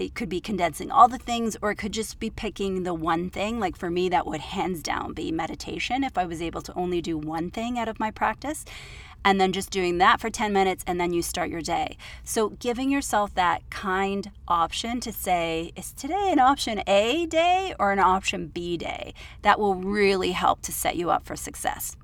it 0.00 0.14
could 0.14 0.30
be 0.30 0.40
condensing 0.40 0.90
all 0.90 1.08
the 1.08 1.18
things, 1.18 1.56
or 1.60 1.70
it 1.70 1.76
could 1.76 1.92
just 1.92 2.18
be 2.18 2.30
picking 2.30 2.84
the 2.84 2.94
one 2.94 3.28
thing. 3.28 3.60
Like 3.60 3.76
for 3.76 3.90
me, 3.90 4.08
that 4.08 4.26
would 4.26 4.40
hands 4.40 4.82
down 4.82 5.12
be 5.12 5.30
meditation 5.30 6.02
if 6.02 6.16
I 6.16 6.24
was 6.24 6.40
able 6.40 6.62
to 6.62 6.74
only 6.74 7.02
do 7.02 7.18
one 7.18 7.50
thing 7.50 7.78
out 7.78 7.86
of 7.88 8.00
my 8.00 8.10
practice. 8.10 8.64
And 9.22 9.38
then 9.38 9.52
just 9.52 9.68
doing 9.68 9.98
that 9.98 10.18
for 10.18 10.30
10 10.30 10.54
minutes, 10.54 10.82
and 10.86 10.98
then 10.98 11.12
you 11.12 11.20
start 11.20 11.50
your 11.50 11.60
day. 11.60 11.98
So, 12.24 12.48
giving 12.48 12.90
yourself 12.90 13.34
that 13.34 13.68
kind 13.68 14.30
option 14.48 14.98
to 15.00 15.12
say, 15.12 15.72
is 15.76 15.92
today 15.92 16.30
an 16.32 16.38
option 16.38 16.82
A 16.86 17.26
day 17.26 17.74
or 17.78 17.92
an 17.92 17.98
option 17.98 18.46
B 18.46 18.78
day? 18.78 19.12
That 19.42 19.60
will 19.60 19.74
really 19.74 20.32
help 20.32 20.62
to 20.62 20.72
set 20.72 20.96
you 20.96 21.10
up 21.10 21.26
for 21.26 21.36
success. 21.36 21.94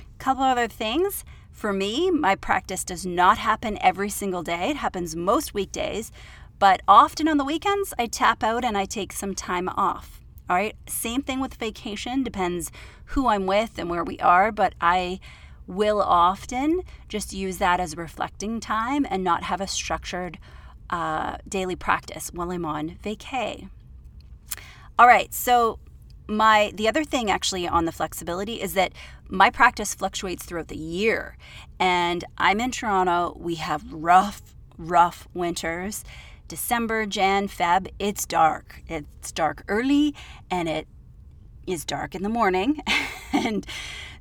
A 0.00 0.18
couple 0.18 0.42
other 0.42 0.66
things. 0.66 1.24
For 1.64 1.72
me, 1.72 2.10
my 2.10 2.34
practice 2.34 2.84
does 2.84 3.06
not 3.06 3.38
happen 3.38 3.78
every 3.80 4.10
single 4.10 4.42
day. 4.42 4.68
It 4.68 4.76
happens 4.76 5.16
most 5.16 5.54
weekdays, 5.54 6.12
but 6.58 6.82
often 6.86 7.26
on 7.26 7.38
the 7.38 7.44
weekends, 7.44 7.94
I 7.98 8.04
tap 8.04 8.42
out 8.42 8.66
and 8.66 8.76
I 8.76 8.84
take 8.84 9.14
some 9.14 9.34
time 9.34 9.70
off. 9.70 10.20
All 10.50 10.56
right. 10.56 10.76
Same 10.86 11.22
thing 11.22 11.40
with 11.40 11.54
vacation, 11.54 12.22
depends 12.22 12.70
who 13.06 13.28
I'm 13.28 13.46
with 13.46 13.78
and 13.78 13.88
where 13.88 14.04
we 14.04 14.18
are, 14.18 14.52
but 14.52 14.74
I 14.78 15.20
will 15.66 16.02
often 16.02 16.82
just 17.08 17.32
use 17.32 17.56
that 17.56 17.80
as 17.80 17.96
reflecting 17.96 18.60
time 18.60 19.06
and 19.08 19.24
not 19.24 19.44
have 19.44 19.62
a 19.62 19.66
structured 19.66 20.38
uh, 20.90 21.38
daily 21.48 21.76
practice 21.76 22.30
while 22.30 22.50
I'm 22.50 22.66
on 22.66 22.98
vacay. 23.02 23.70
All 24.98 25.06
right. 25.06 25.32
So, 25.32 25.78
my 26.26 26.72
the 26.74 26.88
other 26.88 27.04
thing 27.04 27.30
actually 27.30 27.68
on 27.68 27.84
the 27.84 27.92
flexibility 27.92 28.60
is 28.60 28.74
that 28.74 28.92
my 29.28 29.50
practice 29.50 29.94
fluctuates 29.94 30.44
throughout 30.44 30.68
the 30.68 30.76
year 30.76 31.36
and 31.78 32.24
i'm 32.38 32.60
in 32.60 32.70
toronto 32.70 33.36
we 33.38 33.56
have 33.56 33.92
rough 33.92 34.40
rough 34.78 35.28
winters 35.34 36.04
December, 36.46 37.06
Jan, 37.06 37.48
Feb, 37.48 37.88
it's 37.98 38.26
dark. 38.26 38.82
It's 38.86 39.32
dark 39.32 39.64
early 39.68 40.14
and 40.50 40.68
it 40.68 40.86
is 41.66 41.84
dark 41.84 42.14
in 42.14 42.22
the 42.22 42.28
morning. 42.28 42.80
and 43.32 43.66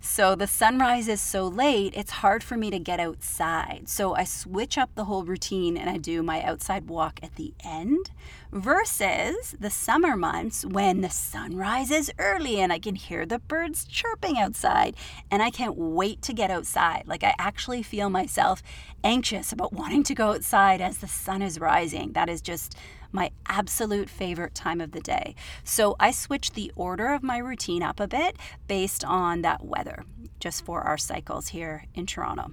so 0.06 0.36
the 0.36 0.48
sunrise 0.48 1.08
is 1.08 1.22
so 1.22 1.48
late, 1.48 1.94
it's 1.96 2.12
hard 2.12 2.44
for 2.44 2.58
me 2.58 2.70
to 2.72 2.78
get 2.78 3.00
outside. 3.00 3.88
So 3.88 4.14
I 4.16 4.26
switch 4.26 4.78
up 4.78 4.94
the 4.96 5.06
whole 5.06 5.24
routine 5.24 5.78
and 5.78 5.90
I 5.90 5.96
do 5.96 6.22
my 6.22 6.44
outside 6.44 6.90
walk 6.90 7.22
at 7.24 7.36
the 7.36 7.54
end 7.64 8.12
versus 8.52 9.56
the 9.58 9.70
summer 9.70 10.18
months 10.18 10.66
when 10.66 11.00
the 11.00 11.10
sun 11.10 11.56
rises 11.56 12.12
early 12.20 12.60
and 12.60 12.74
I 12.74 12.80
can 12.80 12.96
hear 12.96 13.26
the 13.26 13.40
birds 13.40 13.86
chirping 13.86 14.38
outside 14.38 14.98
and 15.32 15.42
I 15.42 15.50
can't 15.50 15.78
wait 15.78 16.22
to 16.24 16.34
get 16.34 16.52
outside. 16.52 17.04
Like 17.08 17.24
I 17.24 17.34
actually 17.40 17.82
feel 17.82 18.10
myself 18.10 18.62
anxious 19.06 19.54
about 19.54 19.72
wanting 19.72 20.04
to 20.04 20.14
go 20.14 20.32
outside 20.32 20.82
as 20.82 20.98
the 20.98 21.08
sun 21.08 21.42
is 21.42 21.62
rising. 21.62 22.12
That 22.12 22.28
is 22.28 22.42
just 22.42 22.76
my 23.14 23.32
absolute 23.46 24.10
favorite 24.10 24.54
time 24.54 24.82
of 24.82 24.92
the 24.92 25.00
day. 25.00 25.36
So 25.64 25.96
I 26.00 26.12
switched 26.12 26.56
the 26.56 26.72
order 26.76 27.14
of 27.14 27.24
my 27.24 27.38
routine 27.38 27.84
up 27.84 28.02
a 28.02 28.08
bit 28.08 28.36
based 28.68 29.06
on 29.06 29.42
that 29.44 29.64
weather, 29.64 30.04
just 30.40 30.66
for 30.66 30.82
our 30.82 30.98
cycles 30.98 31.50
here 31.50 31.86
in 31.96 32.06
Toronto. 32.06 32.52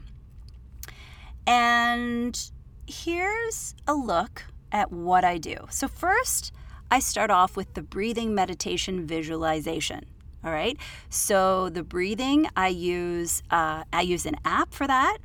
And 1.46 2.38
here's 2.87 3.75
a 3.88 3.94
look 3.94 4.44
at 4.70 4.92
what 4.92 5.25
I 5.25 5.38
do. 5.38 5.57
So, 5.68 5.88
first, 5.88 6.53
I 6.90 7.01
start 7.01 7.31
off 7.31 7.57
with 7.57 7.75
the 7.75 7.83
breathing 7.83 8.35
meditation 8.35 9.07
visualization. 9.07 10.05
All 10.42 10.53
right. 10.53 10.77
So 11.11 11.68
the 11.68 11.83
breathing, 11.83 12.49
I 12.57 12.68
use 12.68 13.42
uh, 13.51 13.85
I 13.92 14.01
use 14.03 14.25
an 14.27 14.37
app 14.44 14.73
for 14.73 14.87
that. 14.87 15.18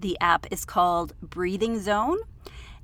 The 0.00 0.16
app 0.20 0.46
is 0.50 0.64
called 0.64 1.14
Breathing 1.20 1.80
Zone. 1.80 2.18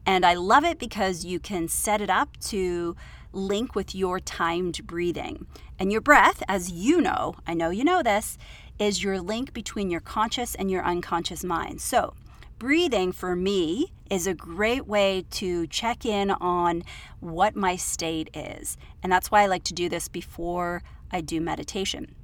And 0.04 0.26
I 0.26 0.34
love 0.34 0.64
it 0.64 0.78
because 0.78 1.24
you 1.24 1.38
can 1.38 1.68
set 1.68 2.00
it 2.00 2.10
up 2.10 2.36
to 2.48 2.96
link 3.32 3.74
with 3.74 3.94
your 3.94 4.20
timed 4.20 4.86
breathing. 4.86 5.46
And 5.78 5.90
your 5.90 6.00
breath, 6.00 6.42
as 6.48 6.70
you 6.70 7.00
know, 7.00 7.34
I 7.46 7.54
know 7.54 7.70
you 7.70 7.84
know 7.84 8.02
this, 8.02 8.36
is 8.78 9.02
your 9.02 9.20
link 9.20 9.52
between 9.52 9.90
your 9.90 10.00
conscious 10.00 10.54
and 10.54 10.70
your 10.70 10.84
unconscious 10.84 11.44
mind. 11.44 11.80
So, 11.80 12.14
breathing 12.58 13.12
for 13.12 13.34
me 13.34 13.92
is 14.10 14.26
a 14.26 14.34
great 14.34 14.86
way 14.86 15.24
to 15.30 15.66
check 15.66 16.04
in 16.04 16.30
on 16.30 16.82
what 17.20 17.56
my 17.56 17.76
state 17.76 18.30
is. 18.34 18.76
And 19.02 19.10
that's 19.10 19.30
why 19.30 19.42
I 19.42 19.46
like 19.46 19.64
to 19.64 19.74
do 19.74 19.88
this 19.88 20.08
before 20.08 20.82
I 21.10 21.20
do 21.20 21.40
meditation. 21.40 22.14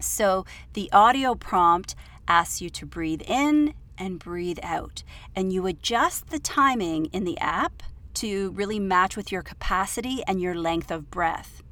So, 0.00 0.44
the 0.74 0.90
audio 0.92 1.34
prompt 1.34 1.94
asks 2.26 2.60
you 2.60 2.70
to 2.70 2.86
breathe 2.86 3.22
in 3.26 3.74
and 3.98 4.18
breathe 4.18 4.58
out. 4.62 5.02
And 5.34 5.52
you 5.52 5.66
adjust 5.66 6.30
the 6.30 6.38
timing 6.38 7.06
in 7.06 7.24
the 7.24 7.38
app 7.38 7.82
to 8.14 8.50
really 8.50 8.78
match 8.78 9.16
with 9.16 9.30
your 9.30 9.42
capacity 9.42 10.22
and 10.26 10.40
your 10.40 10.54
length 10.54 10.90
of 10.90 11.10
breath. 11.10 11.62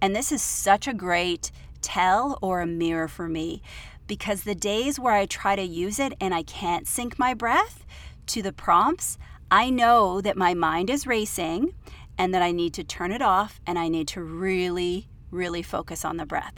And 0.00 0.16
this 0.16 0.32
is 0.32 0.42
such 0.42 0.88
a 0.88 0.94
great 0.94 1.52
tell 1.80 2.38
or 2.40 2.60
a 2.60 2.66
mirror 2.66 3.08
for 3.08 3.28
me 3.28 3.62
because 4.06 4.42
the 4.42 4.54
days 4.54 4.98
where 4.98 5.14
I 5.14 5.26
try 5.26 5.56
to 5.56 5.62
use 5.62 5.98
it 5.98 6.14
and 6.20 6.34
I 6.34 6.42
can't 6.42 6.88
sync 6.88 7.18
my 7.18 7.34
breath 7.34 7.84
to 8.26 8.42
the 8.42 8.52
prompts, 8.52 9.18
I 9.50 9.70
know 9.70 10.20
that 10.20 10.36
my 10.36 10.54
mind 10.54 10.90
is 10.90 11.06
racing 11.06 11.74
and 12.18 12.34
that 12.34 12.42
I 12.42 12.52
need 12.52 12.74
to 12.74 12.84
turn 12.84 13.12
it 13.12 13.22
off 13.22 13.60
and 13.66 13.78
I 13.78 13.88
need 13.88 14.08
to 14.08 14.22
really, 14.22 15.08
really 15.30 15.62
focus 15.62 16.04
on 16.04 16.16
the 16.16 16.26
breath. 16.26 16.54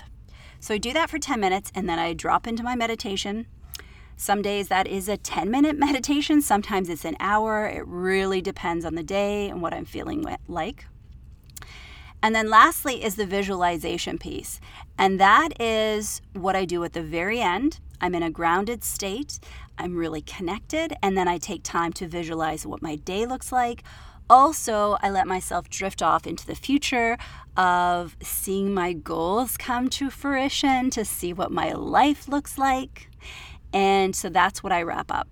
So 0.60 0.74
I 0.74 0.78
do 0.78 0.92
that 0.92 1.10
for 1.10 1.18
10 1.18 1.40
minutes 1.40 1.70
and 1.74 1.88
then 1.88 1.98
I 1.98 2.12
drop 2.12 2.46
into 2.46 2.62
my 2.62 2.74
meditation 2.74 3.46
some 4.16 4.42
days 4.42 4.68
that 4.68 4.86
is 4.86 5.08
a 5.08 5.16
10 5.16 5.50
minute 5.50 5.78
meditation, 5.78 6.40
sometimes 6.40 6.88
it's 6.88 7.04
an 7.04 7.16
hour. 7.20 7.66
It 7.66 7.86
really 7.86 8.40
depends 8.40 8.84
on 8.84 8.94
the 8.94 9.02
day 9.02 9.48
and 9.48 9.62
what 9.62 9.74
I'm 9.74 9.84
feeling 9.84 10.24
like. 10.48 10.86
And 12.22 12.34
then 12.34 12.48
lastly 12.48 13.04
is 13.04 13.16
the 13.16 13.26
visualization 13.26 14.16
piece. 14.18 14.58
And 14.96 15.20
that 15.20 15.60
is 15.60 16.22
what 16.32 16.56
I 16.56 16.64
do 16.64 16.82
at 16.84 16.94
the 16.94 17.02
very 17.02 17.40
end. 17.40 17.80
I'm 18.00 18.14
in 18.14 18.22
a 18.22 18.30
grounded 18.30 18.82
state, 18.82 19.38
I'm 19.78 19.96
really 19.96 20.22
connected, 20.22 20.94
and 21.02 21.16
then 21.16 21.28
I 21.28 21.38
take 21.38 21.62
time 21.62 21.92
to 21.94 22.08
visualize 22.08 22.66
what 22.66 22.82
my 22.82 22.96
day 22.96 23.26
looks 23.26 23.52
like. 23.52 23.82
Also, 24.28 24.96
I 25.02 25.10
let 25.10 25.26
myself 25.26 25.68
drift 25.68 26.02
off 26.02 26.26
into 26.26 26.46
the 26.46 26.54
future 26.54 27.18
of 27.56 28.16
seeing 28.22 28.72
my 28.72 28.94
goals 28.94 29.56
come 29.56 29.88
to 29.90 30.08
fruition, 30.08 30.90
to 30.90 31.04
see 31.04 31.32
what 31.32 31.52
my 31.52 31.72
life 31.72 32.26
looks 32.26 32.56
like. 32.56 33.10
And 33.74 34.14
so 34.14 34.30
that's 34.30 34.62
what 34.62 34.72
I 34.72 34.82
wrap 34.82 35.10
up. 35.10 35.28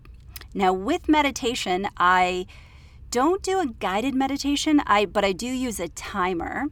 Now, 0.53 0.73
with 0.73 1.09
meditation, 1.09 1.89
I 1.97 2.47
don't 3.11 3.43
do 3.43 3.61
a 3.61 3.67
guided 3.67 4.15
meditation, 4.15 4.83
I, 4.87 5.07
but 5.07 5.25
I 5.25 5.33
do 5.33 5.47
use 5.47 5.79
a 5.81 5.89
timer. 5.89 6.67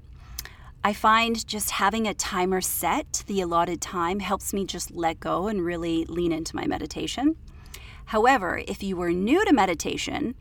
I 0.82 0.92
find 0.92 1.46
just 1.46 1.70
having 1.72 2.06
a 2.08 2.14
timer 2.14 2.60
set 2.60 3.12
to 3.14 3.26
the 3.26 3.40
allotted 3.40 3.80
time 3.80 4.20
helps 4.20 4.52
me 4.52 4.64
just 4.64 4.90
let 4.90 5.20
go 5.20 5.46
and 5.46 5.64
really 5.64 6.04
lean 6.06 6.32
into 6.32 6.56
my 6.56 6.66
meditation. 6.66 7.36
However, 8.06 8.62
if 8.66 8.82
you 8.82 8.96
were 8.96 9.12
new 9.12 9.44
to 9.44 9.52
meditation, 9.52 10.34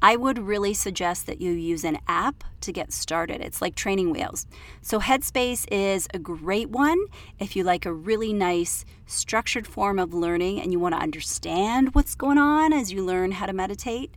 I 0.00 0.16
would 0.16 0.38
really 0.38 0.74
suggest 0.74 1.26
that 1.26 1.40
you 1.40 1.50
use 1.50 1.82
an 1.82 1.98
app 2.06 2.44
to 2.60 2.72
get 2.72 2.92
started. 2.92 3.40
It's 3.40 3.60
like 3.60 3.74
training 3.74 4.10
wheels. 4.10 4.46
So, 4.80 5.00
Headspace 5.00 5.66
is 5.72 6.06
a 6.14 6.18
great 6.18 6.70
one 6.70 6.98
if 7.38 7.56
you 7.56 7.64
like 7.64 7.84
a 7.84 7.92
really 7.92 8.32
nice 8.32 8.84
structured 9.06 9.66
form 9.66 9.98
of 9.98 10.14
learning 10.14 10.60
and 10.60 10.70
you 10.70 10.78
want 10.78 10.94
to 10.94 11.00
understand 11.00 11.94
what's 11.94 12.14
going 12.14 12.38
on 12.38 12.72
as 12.72 12.92
you 12.92 13.04
learn 13.04 13.32
how 13.32 13.46
to 13.46 13.52
meditate. 13.52 14.14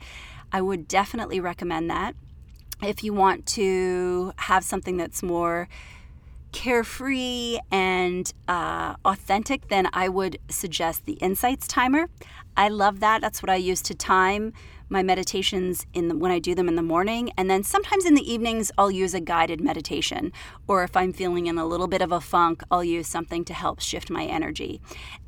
I 0.51 0.61
would 0.61 0.87
definitely 0.87 1.39
recommend 1.39 1.89
that. 1.89 2.15
If 2.83 3.03
you 3.03 3.13
want 3.13 3.45
to 3.47 4.33
have 4.37 4.63
something 4.63 4.97
that's 4.97 5.23
more 5.23 5.67
carefree 6.51 7.59
and 7.71 8.31
uh, 8.47 8.95
authentic, 9.05 9.69
then 9.69 9.87
I 9.93 10.09
would 10.09 10.37
suggest 10.49 11.05
the 11.05 11.13
Insights 11.13 11.67
Timer. 11.67 12.09
I 12.57 12.67
love 12.67 12.99
that. 12.99 13.21
That's 13.21 13.41
what 13.41 13.49
I 13.49 13.55
use 13.55 13.81
to 13.83 13.95
time 13.95 14.51
my 14.91 15.01
meditations 15.01 15.87
in 15.93 16.09
the, 16.09 16.17
when 16.17 16.31
I 16.31 16.39
do 16.39 16.53
them 16.53 16.67
in 16.67 16.75
the 16.75 16.81
morning, 16.81 17.31
and 17.37 17.49
then 17.49 17.63
sometimes 17.63 18.05
in 18.05 18.13
the 18.13 18.31
evenings 18.31 18.71
I'll 18.77 18.91
use 18.91 19.13
a 19.13 19.21
guided 19.21 19.61
meditation, 19.61 20.33
or 20.67 20.83
if 20.83 20.97
I'm 20.97 21.13
feeling 21.13 21.47
in 21.47 21.57
a 21.57 21.65
little 21.65 21.87
bit 21.87 22.01
of 22.01 22.11
a 22.11 22.19
funk, 22.19 22.61
I'll 22.69 22.83
use 22.83 23.07
something 23.07 23.45
to 23.45 23.53
help 23.53 23.79
shift 23.79 24.09
my 24.09 24.25
energy. 24.25 24.81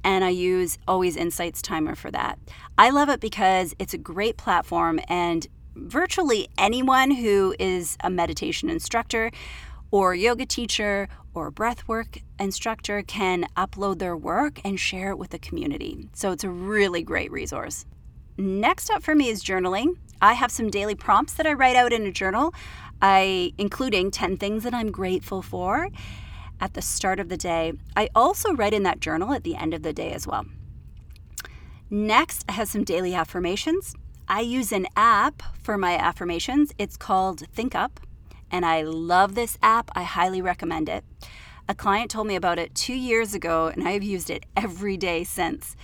And 0.04 0.26
I 0.26 0.30
use 0.30 0.78
always 0.88 1.16
Insights 1.16 1.62
Timer 1.62 1.96
for 1.96 2.12
that. 2.12 2.38
I 2.78 2.90
love 2.90 3.08
it 3.08 3.22
because 3.22 3.74
it's 3.80 3.94
a 3.94 3.98
great 3.98 4.36
platform, 4.36 5.00
and 5.08 5.48
virtually 5.76 6.50
anyone 6.58 7.12
who 7.12 7.56
is 7.58 7.98
a 8.02 8.10
meditation 8.10 8.70
instructor 8.70 9.32
or 9.92 10.14
yoga 10.14 10.46
teacher 10.46 11.08
or 11.34 11.52
breathwork 11.52 12.22
instructor 12.38 13.02
can 13.02 13.46
upload 13.56 14.00
their 14.00 14.18
work 14.18 14.60
and 14.66 14.80
share 14.80 15.12
it 15.12 15.18
with 15.18 15.30
the 15.30 15.40
community. 15.40 16.10
So 16.14 16.32
it's 16.32 16.44
a 16.44 16.50
really 16.50 17.02
great 17.02 17.32
resource. 17.32 17.86
Next 18.38 18.90
up 18.90 19.04
for 19.04 19.14
me 19.14 19.30
is 19.30 19.44
journaling. 19.44 19.98
I 20.22 20.34
have 20.34 20.52
some 20.52 20.70
daily 20.70 20.96
prompts 20.96 21.34
that 21.34 21.46
I 21.46 21.54
write 21.54 21.76
out 21.76 21.94
in 21.94 22.06
a 22.06 22.12
journal, 22.12 22.54
I 23.02 23.54
including 23.58 24.10
10 24.10 24.38
things 24.38 24.64
that 24.64 24.74
I'm 24.74 24.92
grateful 24.92 25.42
for 25.42 25.90
at 26.60 26.74
the 26.74 26.82
start 26.82 27.20
of 27.20 27.30
the 27.30 27.38
day. 27.38 27.74
I 27.96 28.10
also 28.16 28.54
write 28.54 28.74
in 28.74 28.84
that 28.84 29.00
journal 29.00 29.34
at 29.34 29.44
the 29.44 29.56
end 29.56 29.74
of 29.74 29.84
the 29.84 29.94
day 29.94 30.12
as 30.12 30.26
well. 30.26 30.46
Next, 31.90 32.46
I 32.50 32.54
have 32.54 32.70
some 32.70 32.84
daily 32.84 33.14
affirmations. 33.14 33.94
I 34.28 34.40
use 34.40 34.72
an 34.72 34.88
app 34.96 35.44
for 35.62 35.78
my 35.78 35.96
affirmations. 35.98 36.72
It's 36.78 36.98
called 36.98 37.44
ThinkUp, 37.54 37.98
and 38.50 38.66
I 38.66 38.82
love 38.82 39.36
this 39.36 39.58
app. 39.62 39.92
I 39.94 40.04
highly 40.04 40.42
recommend 40.42 40.90
it. 40.90 41.04
A 41.68 41.76
client 41.76 42.10
told 42.10 42.28
me 42.28 42.36
about 42.36 42.58
it 42.58 42.74
two 42.74 42.96
years 42.96 43.34
ago, 43.34 43.68
and 43.68 43.88
I've 43.88 44.04
used 44.04 44.30
it 44.30 44.46
every 44.56 44.98
day 44.98 45.24
since. 45.24 45.76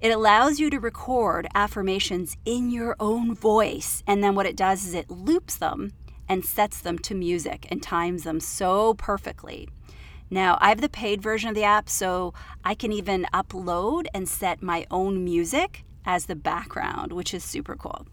It 0.00 0.12
allows 0.12 0.58
you 0.58 0.70
to 0.70 0.80
record 0.80 1.46
affirmations 1.54 2.38
in 2.46 2.70
your 2.70 2.96
own 2.98 3.34
voice, 3.34 4.02
and 4.06 4.24
then 4.24 4.34
what 4.34 4.46
it 4.46 4.56
does 4.56 4.86
is 4.86 4.94
it 4.94 5.10
loops 5.10 5.56
them 5.56 5.92
and 6.26 6.42
sets 6.42 6.80
them 6.80 6.98
to 7.00 7.14
music 7.14 7.66
and 7.70 7.82
times 7.82 8.22
them 8.22 8.40
so 8.40 8.94
perfectly. 8.94 9.68
Now, 10.30 10.56
I 10.58 10.70
have 10.70 10.80
the 10.80 10.88
paid 10.88 11.20
version 11.20 11.50
of 11.50 11.54
the 11.54 11.64
app, 11.64 11.90
so 11.90 12.32
I 12.64 12.74
can 12.74 12.92
even 12.92 13.26
upload 13.34 14.06
and 14.14 14.26
set 14.26 14.62
my 14.62 14.86
own 14.90 15.22
music 15.22 15.84
as 16.06 16.24
the 16.24 16.36
background, 16.36 17.12
which 17.12 17.34
is 17.34 17.44
super 17.44 17.76
cool. 17.76 18.06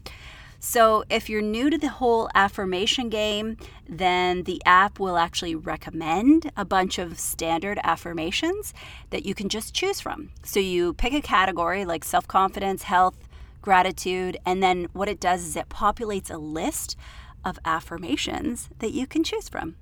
So, 0.60 1.04
if 1.08 1.30
you're 1.30 1.40
new 1.40 1.70
to 1.70 1.78
the 1.78 1.88
whole 1.88 2.28
affirmation 2.34 3.08
game, 3.10 3.56
then 3.88 4.42
the 4.42 4.60
app 4.66 4.98
will 4.98 5.16
actually 5.16 5.54
recommend 5.54 6.50
a 6.56 6.64
bunch 6.64 6.98
of 6.98 7.18
standard 7.20 7.78
affirmations 7.84 8.74
that 9.10 9.24
you 9.24 9.36
can 9.36 9.48
just 9.48 9.72
choose 9.72 10.00
from. 10.00 10.30
So, 10.42 10.58
you 10.58 10.94
pick 10.94 11.12
a 11.14 11.20
category 11.20 11.84
like 11.84 12.04
self 12.04 12.26
confidence, 12.26 12.82
health, 12.82 13.28
gratitude, 13.62 14.36
and 14.44 14.60
then 14.60 14.88
what 14.92 15.08
it 15.08 15.20
does 15.20 15.44
is 15.44 15.54
it 15.54 15.68
populates 15.68 16.28
a 16.28 16.38
list 16.38 16.96
of 17.44 17.58
affirmations 17.64 18.68
that 18.80 18.92
you 18.92 19.06
can 19.06 19.22
choose 19.22 19.48
from. 19.48 19.76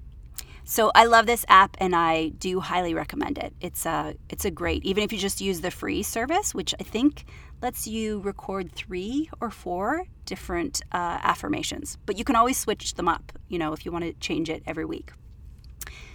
So 0.68 0.90
I 0.96 1.04
love 1.04 1.26
this 1.26 1.44
app 1.48 1.76
and 1.78 1.94
I 1.94 2.30
do 2.30 2.58
highly 2.58 2.92
recommend 2.92 3.38
it. 3.38 3.54
It's 3.60 3.86
a 3.86 4.16
it's 4.28 4.44
a 4.44 4.50
great 4.50 4.84
even 4.84 5.04
if 5.04 5.12
you 5.12 5.18
just 5.18 5.40
use 5.40 5.60
the 5.60 5.70
free 5.70 6.02
service, 6.02 6.56
which 6.56 6.74
I 6.80 6.82
think 6.82 7.24
lets 7.62 7.86
you 7.86 8.18
record 8.18 8.72
three 8.72 9.30
or 9.40 9.48
four 9.48 10.06
different 10.24 10.82
uh, 10.90 11.18
affirmations. 11.22 11.98
But 12.04 12.18
you 12.18 12.24
can 12.24 12.34
always 12.34 12.58
switch 12.58 12.94
them 12.94 13.06
up, 13.06 13.32
you 13.48 13.60
know, 13.60 13.74
if 13.74 13.86
you 13.86 13.92
want 13.92 14.06
to 14.06 14.12
change 14.14 14.50
it 14.50 14.64
every 14.66 14.84
week. 14.84 15.12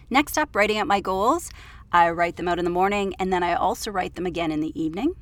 Next 0.10 0.38
up, 0.38 0.54
writing 0.54 0.78
out 0.78 0.86
my 0.86 1.00
goals. 1.00 1.50
I 1.94 2.10
write 2.10 2.36
them 2.36 2.50
out 2.50 2.60
in 2.60 2.66
the 2.66 2.72
morning 2.72 3.16
and 3.20 3.32
then 3.32 3.44
I 3.44 3.54
also 3.54 3.90
write 3.90 4.16
them 4.16 4.26
again 4.26 4.52
in 4.52 4.60
the 4.60 4.78
evening. 4.80 5.16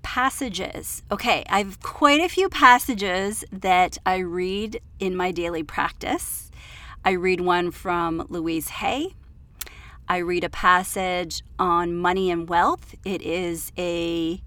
Passages. 0.00 1.02
Okay, 1.12 1.44
I 1.50 1.58
have 1.58 1.82
quite 1.82 2.22
a 2.22 2.30
few 2.30 2.48
passages 2.48 3.44
that 3.52 3.98
I 4.06 4.16
read 4.20 4.80
in 4.98 5.14
my 5.14 5.32
daily 5.32 5.62
practice. 5.62 6.49
I 7.04 7.12
read 7.12 7.40
one 7.40 7.70
from 7.70 8.26
Louise 8.28 8.68
Hay. 8.68 9.14
I 10.08 10.18
read 10.18 10.44
a 10.44 10.50
passage 10.50 11.42
on 11.58 11.96
money 11.96 12.30
and 12.30 12.48
wealth. 12.48 12.94
It 13.04 13.22
is 13.22 13.72
a 13.78 14.42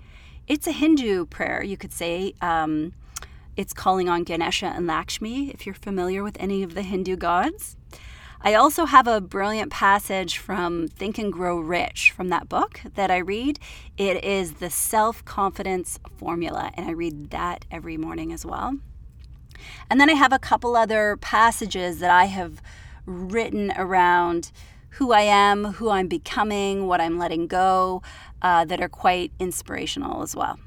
it's 0.47 0.67
a 0.67 0.71
Hindu 0.71 1.25
prayer, 1.25 1.63
you 1.63 1.77
could 1.77 1.93
say. 1.93 2.33
Um, 2.41 2.93
it's 3.55 3.73
calling 3.73 4.09
on 4.09 4.23
Ganesha 4.23 4.67
and 4.67 4.85
Lakshmi, 4.85 5.49
if 5.51 5.65
you're 5.65 5.75
familiar 5.75 6.23
with 6.23 6.37
any 6.39 6.63
of 6.63 6.73
the 6.75 6.81
Hindu 6.81 7.15
gods. 7.15 7.75
I 8.41 8.55
also 8.55 8.85
have 8.85 9.07
a 9.07 9.21
brilliant 9.21 9.71
passage 9.71 10.37
from 10.37 10.89
Think 10.89 11.17
and 11.17 11.31
Grow 11.31 11.59
Rich 11.59 12.11
from 12.11 12.29
that 12.29 12.49
book 12.49 12.81
that 12.95 13.09
I 13.09 13.17
read. 13.17 13.57
It 13.97 14.23
is 14.23 14.55
the 14.55 14.69
self 14.69 15.23
confidence 15.23 15.97
formula, 16.17 16.71
and 16.75 16.87
I 16.87 16.91
read 16.91 17.29
that 17.29 17.65
every 17.71 17.95
morning 17.95 18.33
as 18.33 18.45
well. 18.45 18.77
And 19.89 19.99
then 19.99 20.09
I 20.09 20.13
have 20.13 20.33
a 20.33 20.39
couple 20.39 20.75
other 20.75 21.17
passages 21.17 21.99
that 21.99 22.11
I 22.11 22.25
have 22.25 22.61
written 23.05 23.71
around 23.75 24.51
who 24.91 25.11
I 25.11 25.21
am, 25.21 25.65
who 25.73 25.89
I'm 25.89 26.07
becoming, 26.07 26.87
what 26.87 27.01
I'm 27.01 27.17
letting 27.17 27.47
go, 27.47 28.01
uh, 28.41 28.65
that 28.65 28.81
are 28.81 28.89
quite 28.89 29.31
inspirational 29.39 30.21
as 30.21 30.35
well. 30.35 30.59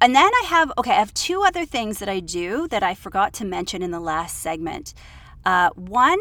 And 0.00 0.14
then 0.14 0.30
I 0.42 0.44
have, 0.46 0.72
okay, 0.78 0.92
I 0.92 0.98
have 0.98 1.12
two 1.12 1.42
other 1.42 1.66
things 1.66 1.98
that 1.98 2.08
I 2.08 2.20
do 2.20 2.66
that 2.68 2.82
I 2.82 2.94
forgot 2.94 3.32
to 3.34 3.44
mention 3.44 3.82
in 3.82 3.90
the 3.90 4.00
last 4.00 4.38
segment. 4.38 4.94
Uh, 5.44 5.70
one, 5.70 6.20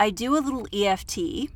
I 0.00 0.10
do 0.10 0.36
a 0.36 0.40
little 0.40 0.66
EFT. 0.72 1.50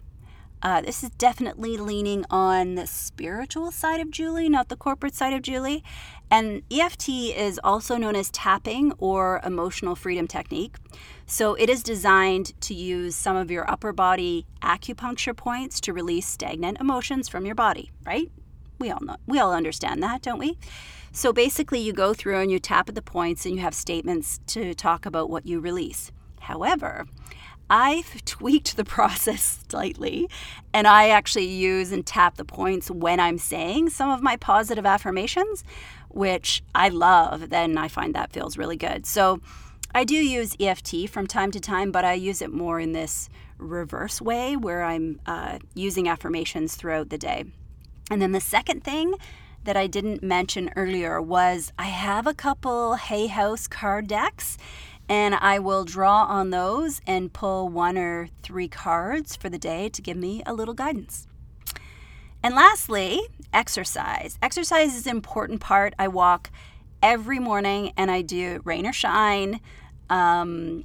Uh, 0.63 0.83
this 0.83 1.03
is 1.03 1.11
definitely 1.11 1.79
leaning 1.79 2.25
on 2.29 2.75
the 2.75 2.87
spiritual 2.87 3.71
side 3.71 4.01
of 4.01 4.11
Julie, 4.11 4.49
not 4.49 4.69
the 4.69 4.77
corporate 4.77 5.15
side 5.15 5.33
of 5.33 5.41
Julie. 5.41 5.83
And 6.31 6.63
EFT 6.71 7.09
is 7.09 7.59
also 7.65 7.97
known 7.97 8.15
as 8.15 8.31
tapping 8.31 8.93
or 8.99 9.41
emotional 9.45 9.97
freedom 9.97 10.29
technique. 10.29 10.77
So 11.27 11.55
it 11.55 11.71
is 11.71 11.83
designed 11.83 12.61
to 12.61 12.75
use 12.75 13.17
some 13.17 13.37
of 13.37 13.51
your 13.51 13.69
upper 13.71 13.93
body 13.93 14.47
acupuncture 14.63 15.35
points 15.35 15.81
to 15.81 15.95
release 15.95 16.27
stagnant 16.27 16.79
emotions 16.79 17.29
from 17.29 17.47
your 17.47 17.55
body, 17.55 17.91
right? 18.05 18.31
We 18.79 18.91
all 18.91 19.01
know, 19.01 19.17
we 19.27 19.39
all 19.39 19.53
understand 19.53 20.03
that, 20.03 20.23
don't 20.23 20.39
we? 20.39 20.59
So 21.11 21.33
basically 21.33 21.81
you 21.81 21.93
go 21.93 22.13
through 22.13 22.39
and 22.39 22.51
you 22.51 22.59
tap 22.59 22.89
at 22.89 22.95
the 22.95 23.03
points 23.03 23.47
and 23.47 23.55
you 23.55 23.61
have 23.63 23.75
statements 23.75 24.41
to 24.49 24.75
talk 24.75 25.07
about 25.07 25.31
what 25.31 25.47
you 25.47 25.59
release. 25.59 26.13
However, 26.41 27.07
I've 27.71 28.25
tweaked 28.25 28.77
the 28.77 28.85
process 28.85 29.61
slightly 29.69 30.29
and 30.75 30.87
I 30.87 31.09
actually 31.09 31.47
use 31.47 31.93
and 31.93 32.05
tap 32.05 32.37
the 32.37 32.45
points 32.45 32.91
when 32.91 33.21
I'm 33.21 33.39
saying 33.39 33.91
some 33.91 34.11
of 34.11 34.21
my 34.21 34.37
positive 34.37 34.85
affirmations, 34.85 35.65
which 36.09 36.63
I 36.75 36.89
love. 36.89 37.51
Then 37.51 37.79
I 37.79 37.89
find 37.89 38.15
that 38.15 38.33
feels 38.33 38.59
really 38.59 38.77
good. 38.77 39.07
So 39.07 39.41
I 39.95 40.05
do 40.05 40.15
use 40.15 40.57
EFT 40.61 41.09
from 41.09 41.27
time 41.27 41.51
to 41.53 41.61
time, 41.61 41.91
but 41.91 42.05
I 42.05 42.13
use 42.15 42.43
it 42.43 42.53
more 42.53 42.79
in 42.79 42.93
this 42.93 43.29
reverse 43.59 44.21
way 44.21 44.57
where 44.57 44.83
I'm 44.83 45.21
uh, 45.27 45.59
using 45.75 46.09
affirmations 46.09 46.77
throughout 46.77 47.11
the 47.11 47.19
day. 47.19 47.45
And 48.11 48.21
then 48.21 48.33
the 48.33 48.41
second 48.41 48.83
thing 48.83 49.15
that 49.65 49.77
I 49.77 49.87
didn't 49.87 50.23
mention 50.23 50.71
earlier 50.75 51.21
was 51.21 51.73
I 51.79 51.87
have 51.87 52.27
a 52.27 52.35
couple 52.35 52.95
Hay 52.95 53.27
House 53.27 53.67
card 53.67 54.09
decks 54.09 54.57
and 55.11 55.35
I 55.35 55.59
will 55.59 55.85
draw 55.85 56.23
on 56.23 56.51
those 56.51 57.01
and 57.05 57.33
pull 57.33 57.69
one 57.69 57.99
or 57.99 58.29
three 58.45 58.69
cards 58.69 59.35
for 59.35 59.49
the 59.49 59.59
day 59.59 59.89
to 59.89 60.01
give 60.01 60.17
me 60.17 60.41
a 60.47 60.55
little 60.55 60.73
guidance. 60.73 61.27
And 62.45 62.55
lastly, 62.55 63.21
exercise. 63.53 64.39
Exercise 64.41 64.95
is 64.95 65.07
an 65.07 65.17
important 65.17 65.61
part. 65.61 65.95
I 65.99 66.07
walk 66.07 66.51
every 67.03 67.41
morning 67.41 67.93
and 67.97 68.09
I 68.09 68.23
do 68.23 68.61
rain 68.65 68.87
or 68.87 68.93
shine, 68.93 69.61
um, 70.09 70.85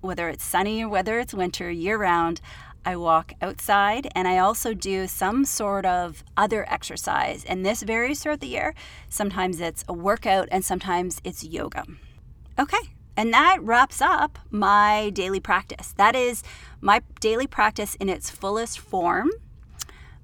whether 0.00 0.28
it's 0.28 0.44
sunny 0.44 0.82
or 0.82 0.88
whether 0.88 1.20
it's 1.20 1.32
winter, 1.32 1.70
year 1.70 1.96
round. 1.96 2.40
I 2.84 2.96
walk 2.96 3.34
outside 3.40 4.08
and 4.16 4.26
I 4.26 4.38
also 4.38 4.74
do 4.74 5.06
some 5.06 5.44
sort 5.44 5.86
of 5.86 6.24
other 6.36 6.68
exercise. 6.68 7.44
And 7.44 7.64
this 7.64 7.84
varies 7.84 8.20
throughout 8.20 8.40
the 8.40 8.48
year. 8.48 8.74
Sometimes 9.08 9.60
it's 9.60 9.84
a 9.86 9.92
workout 9.92 10.48
and 10.50 10.64
sometimes 10.64 11.20
it's 11.22 11.44
yoga. 11.44 11.84
Okay, 12.58 12.78
and 13.20 13.34
that 13.34 13.58
wraps 13.60 14.00
up 14.00 14.38
my 14.50 15.10
daily 15.10 15.40
practice. 15.40 15.92
That 15.98 16.16
is 16.16 16.42
my 16.80 17.02
daily 17.20 17.46
practice 17.46 17.94
in 17.96 18.08
its 18.08 18.30
fullest 18.30 18.78
form. 18.78 19.28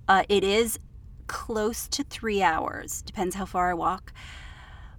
Uh, 0.09 0.23
it 0.31 0.43
is 0.43 0.79
close 1.27 1.89
to 1.89 2.05
three 2.05 2.43
hours, 2.43 3.03
depends 3.03 3.35
how 3.35 3.45
far 3.45 3.69
I 3.69 3.75
walk. 3.75 4.15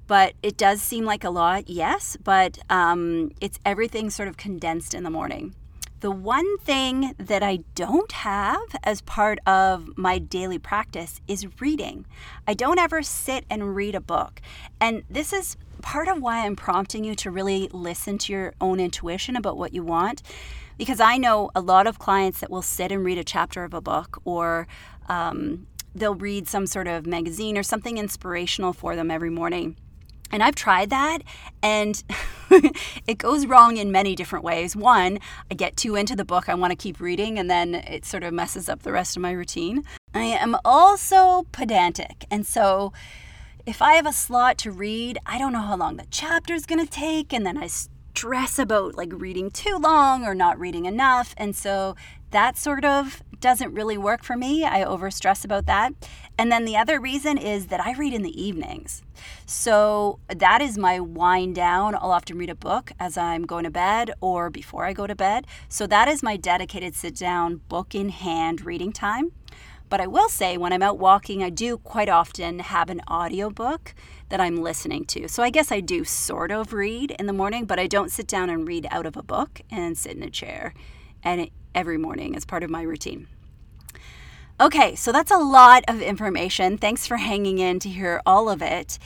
But 0.06 0.36
it 0.44 0.58
does 0.58 0.80
seem 0.80 1.06
like 1.06 1.24
a 1.24 1.32
lot, 1.32 1.72
yes, 1.72 2.18
but 2.24 2.60
um, 2.70 3.32
it's 3.42 3.58
everything 3.66 4.12
sort 4.12 4.30
of 4.30 4.38
condensed 4.38 4.94
in 4.94 5.02
the 5.02 5.10
morning. 5.10 5.56
The 6.00 6.12
one 6.12 6.60
thing 6.60 7.16
that 7.18 7.42
I 7.42 7.62
don't 7.74 8.12
have 8.12 8.62
as 8.84 9.02
part 9.02 9.40
of 9.48 9.98
my 9.98 10.20
daily 10.20 10.60
practice 10.60 11.22
is 11.28 11.48
reading. 11.60 12.06
I 12.48 12.54
don't 12.54 12.78
ever 12.78 13.02
sit 13.02 13.46
and 13.50 13.76
read 13.76 13.96
a 13.96 14.00
book. 14.00 14.40
And 14.80 15.04
this 15.10 15.34
is 15.34 15.58
part 15.82 16.08
of 16.08 16.22
why 16.22 16.46
I'm 16.46 16.56
prompting 16.56 17.04
you 17.04 17.16
to 17.16 17.32
really 17.32 17.68
listen 17.72 18.20
to 18.20 18.34
your 18.34 18.54
own 18.62 18.80
intuition 18.80 19.36
about 19.36 19.58
what 19.58 19.74
you 19.74 19.82
want. 19.82 20.22
Because 20.78 21.00
I 21.00 21.18
know 21.18 21.50
a 21.56 21.62
lot 21.62 21.88
of 21.88 21.98
clients 21.98 22.42
that 22.42 22.52
will 22.52 22.62
sit 22.62 22.92
and 22.92 23.04
read 23.04 23.18
a 23.18 23.24
chapter 23.24 23.64
of 23.64 23.74
a 23.74 23.82
book 23.82 24.22
or 24.24 24.68
um, 25.10 25.66
they'll 25.96 26.14
read 26.14 26.48
some 26.48 26.68
sort 26.68 26.88
of 26.88 27.08
magazine 27.08 27.58
or 27.58 27.64
something 27.64 27.98
inspirational 27.98 28.72
for 28.72 28.96
them 28.96 29.10
every 29.10 29.32
morning. 29.32 29.76
And 30.32 30.44
I've 30.44 30.56
tried 30.56 30.90
that, 30.90 31.20
and 31.62 32.04
it 33.08 33.18
goes 33.18 33.46
wrong 33.46 33.78
in 33.78 33.92
many 33.92 34.16
different 34.16 34.44
ways. 34.44 34.76
One, 34.76 35.20
I 35.50 35.56
get 35.56 35.78
too 35.78 35.96
into 35.96 36.16
the 36.16 36.26
book, 36.26 36.50
I 36.50 36.56
want 36.56 36.72
to 36.72 36.76
keep 36.76 37.00
reading, 37.00 37.40
and 37.40 37.50
then 37.50 37.76
it 37.76 38.06
sort 38.06 38.24
of 38.24 38.34
messes 38.34 38.70
up 38.70 38.84
the 38.84 38.92
rest 38.92 39.16
of 39.16 39.22
my 39.22 39.32
routine. 39.32 39.84
I 40.14 40.24
am 40.24 40.58
also 40.66 41.46
pedantic, 41.52 42.26
and 42.30 42.46
so 42.46 42.94
if 43.66 43.82
I 43.82 43.96
have 43.96 44.06
a 44.06 44.14
slot 44.14 44.58
to 44.60 44.72
read, 44.72 45.18
I 45.26 45.38
don't 45.38 45.52
know 45.52 45.62
how 45.62 45.76
long 45.76 45.98
the 45.98 46.08
chapter 46.10 46.54
is 46.54 46.66
going 46.66 46.86
to 46.86 46.92
take, 46.92 47.34
and 47.34 47.46
then 47.46 47.58
I 47.58 47.68
stress 47.68 48.58
about 48.58 48.96
like 48.96 49.12
reading 49.14 49.52
too 49.52 49.78
long 49.78 50.26
or 50.26 50.34
not 50.34 50.60
reading 50.60 50.86
enough. 50.86 51.36
And 51.38 51.56
so 51.56 51.96
that 52.32 52.58
sort 52.58 52.84
of 52.84 53.22
doesn't 53.40 53.74
really 53.74 53.98
work 53.98 54.24
for 54.24 54.36
me. 54.36 54.66
I 54.66 54.84
overstress 54.84 55.46
about 55.46 55.68
that. 55.68 55.94
And 56.36 56.52
then 56.52 56.66
the 56.66 56.78
other 56.78 57.00
reason 57.00 57.38
is 57.38 57.68
that 57.68 57.80
I 57.80 57.94
read 57.94 58.14
in 58.14 58.24
the 58.24 58.42
evenings. 58.42 59.04
So 59.46 60.20
that 60.28 60.62
is 60.62 60.78
my 60.78 61.00
wind 61.00 61.56
down. 61.56 61.96
I'll 61.96 62.12
often 62.12 62.38
read 62.38 62.50
a 62.50 62.56
book 62.56 62.92
as 63.00 63.18
I'm 63.18 63.46
going 63.46 63.64
to 63.64 63.72
bed 63.72 64.12
or 64.22 64.50
before 64.50 64.86
I 64.86 64.94
go 64.94 65.08
to 65.08 65.16
bed. 65.16 65.48
So 65.70 65.88
that 65.88 66.08
is 66.08 66.24
my 66.24 66.38
dedicated 66.38 66.96
sit 66.96 67.16
down, 67.16 67.62
book 67.70 67.96
in 67.96 68.10
hand 68.10 68.66
reading 68.66 68.92
time. 68.92 69.32
But 69.90 70.02
I 70.02 70.08
will 70.08 70.28
say, 70.28 70.58
when 70.58 70.74
I'm 70.74 70.84
out 70.84 71.00
walking, 71.00 71.42
I 71.42 71.50
do 71.50 71.78
quite 71.78 72.10
often 72.10 72.60
have 72.60 72.90
an 72.90 73.02
audiobook 73.10 73.96
that 74.30 74.42
I'm 74.42 74.58
listening 74.58 75.06
to. 75.06 75.30
So 75.30 75.44
I 75.44 75.50
guess 75.50 75.72
I 75.72 75.80
do 75.80 76.04
sort 76.04 76.52
of 76.52 76.74
read 76.74 77.12
in 77.12 77.26
the 77.26 77.34
morning, 77.34 77.66
but 77.66 77.80
I 77.80 77.88
don't 77.88 78.12
sit 78.12 78.28
down 78.28 78.50
and 78.50 78.68
read 78.68 78.86
out 78.92 79.06
of 79.06 79.16
a 79.16 79.24
book 79.24 79.62
and 79.72 79.98
sit 79.98 80.18
in 80.18 80.24
a 80.24 80.30
chair 80.30 80.74
and 81.24 81.50
every 81.74 81.98
morning 81.98 82.36
as 82.36 82.44
part 82.44 82.64
of 82.64 82.70
my 82.70 82.82
routine. 82.82 83.28
Okay, 84.60 84.96
so 84.96 85.12
that's 85.12 85.30
a 85.30 85.38
lot 85.38 85.84
of 85.88 86.02
information. 86.02 86.80
Thanks 86.80 87.06
for 87.06 87.18
hanging 87.18 87.60
in 87.60 87.78
to 87.80 87.90
hear 87.90 88.24
all 88.26 88.50
of 88.50 88.64
it. 88.64 88.98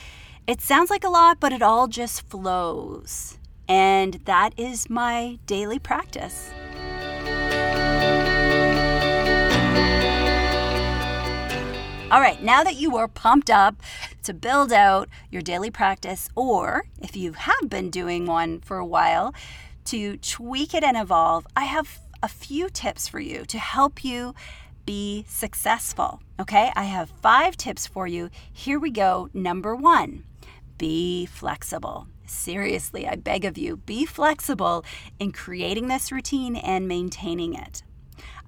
It 0.46 0.62
sounds 0.62 0.88
like 0.88 1.04
a 1.04 1.10
lot, 1.10 1.40
but 1.40 1.52
it 1.52 1.60
all 1.60 1.88
just 1.88 2.26
flows. 2.30 3.36
And 3.68 4.14
that 4.24 4.54
is 4.56 4.88
my 4.88 5.38
daily 5.44 5.78
practice. 5.78 6.50
All 12.10 12.20
right, 12.20 12.42
now 12.42 12.64
that 12.64 12.76
you 12.76 12.96
are 12.96 13.08
pumped 13.08 13.50
up 13.50 13.76
to 14.22 14.32
build 14.32 14.72
out 14.72 15.10
your 15.30 15.42
daily 15.42 15.70
practice, 15.70 16.30
or 16.34 16.86
if 17.02 17.14
you 17.14 17.34
have 17.34 17.68
been 17.68 17.90
doing 17.90 18.24
one 18.24 18.60
for 18.60 18.78
a 18.78 18.86
while, 18.86 19.34
to 19.84 20.16
tweak 20.16 20.72
it 20.72 20.82
and 20.82 20.96
evolve, 20.96 21.46
I 21.54 21.64
have 21.64 22.00
a 22.22 22.28
few 22.28 22.70
tips 22.70 23.06
for 23.06 23.20
you 23.20 23.44
to 23.44 23.58
help 23.58 24.02
you 24.02 24.34
be 24.84 25.24
successful. 25.28 26.20
Okay, 26.40 26.72
I 26.74 26.84
have 26.84 27.12
five 27.22 27.56
tips 27.56 27.86
for 27.86 28.06
you. 28.06 28.30
Here 28.52 28.78
we 28.78 28.90
go. 28.90 29.28
Number 29.32 29.74
one 29.76 30.24
be 30.78 31.26
flexible. 31.26 32.08
Seriously, 32.26 33.06
I 33.06 33.14
beg 33.14 33.44
of 33.44 33.56
you, 33.56 33.76
be 33.76 34.04
flexible 34.04 34.84
in 35.20 35.30
creating 35.30 35.86
this 35.86 36.10
routine 36.10 36.56
and 36.56 36.88
maintaining 36.88 37.54
it. 37.54 37.84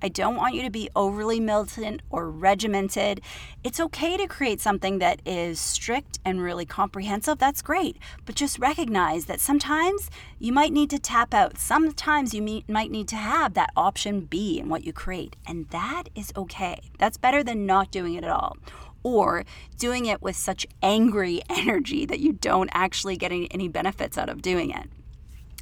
I 0.04 0.08
don't 0.08 0.36
want 0.36 0.54
you 0.54 0.60
to 0.60 0.70
be 0.70 0.90
overly 0.94 1.40
militant 1.40 2.02
or 2.10 2.28
regimented. 2.28 3.22
It's 3.62 3.80
okay 3.80 4.18
to 4.18 4.26
create 4.26 4.60
something 4.60 4.98
that 4.98 5.22
is 5.24 5.58
strict 5.58 6.18
and 6.26 6.42
really 6.42 6.66
comprehensive. 6.66 7.38
That's 7.38 7.62
great. 7.62 7.96
But 8.26 8.34
just 8.34 8.58
recognize 8.58 9.24
that 9.24 9.40
sometimes 9.40 10.10
you 10.38 10.52
might 10.52 10.74
need 10.74 10.90
to 10.90 10.98
tap 10.98 11.32
out. 11.32 11.56
Sometimes 11.56 12.34
you 12.34 12.62
might 12.68 12.90
need 12.90 13.08
to 13.08 13.16
have 13.16 13.54
that 13.54 13.70
option 13.78 14.26
B 14.26 14.58
in 14.58 14.68
what 14.68 14.84
you 14.84 14.92
create. 14.92 15.36
And 15.46 15.70
that 15.70 16.10
is 16.14 16.34
okay. 16.36 16.90
That's 16.98 17.16
better 17.16 17.42
than 17.42 17.64
not 17.64 17.90
doing 17.90 18.12
it 18.12 18.24
at 18.24 18.30
all 18.30 18.58
or 19.02 19.46
doing 19.78 20.04
it 20.04 20.20
with 20.20 20.36
such 20.36 20.66
angry 20.82 21.40
energy 21.48 22.04
that 22.04 22.20
you 22.20 22.34
don't 22.34 22.68
actually 22.74 23.16
get 23.16 23.32
any, 23.32 23.50
any, 23.50 23.68
benefits 23.68 24.18
out 24.18 24.28
of 24.28 24.42
doing 24.42 24.70
it. 24.70 24.90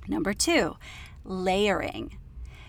Number 0.09 0.35
two, 0.35 0.78
layering. 1.24 2.18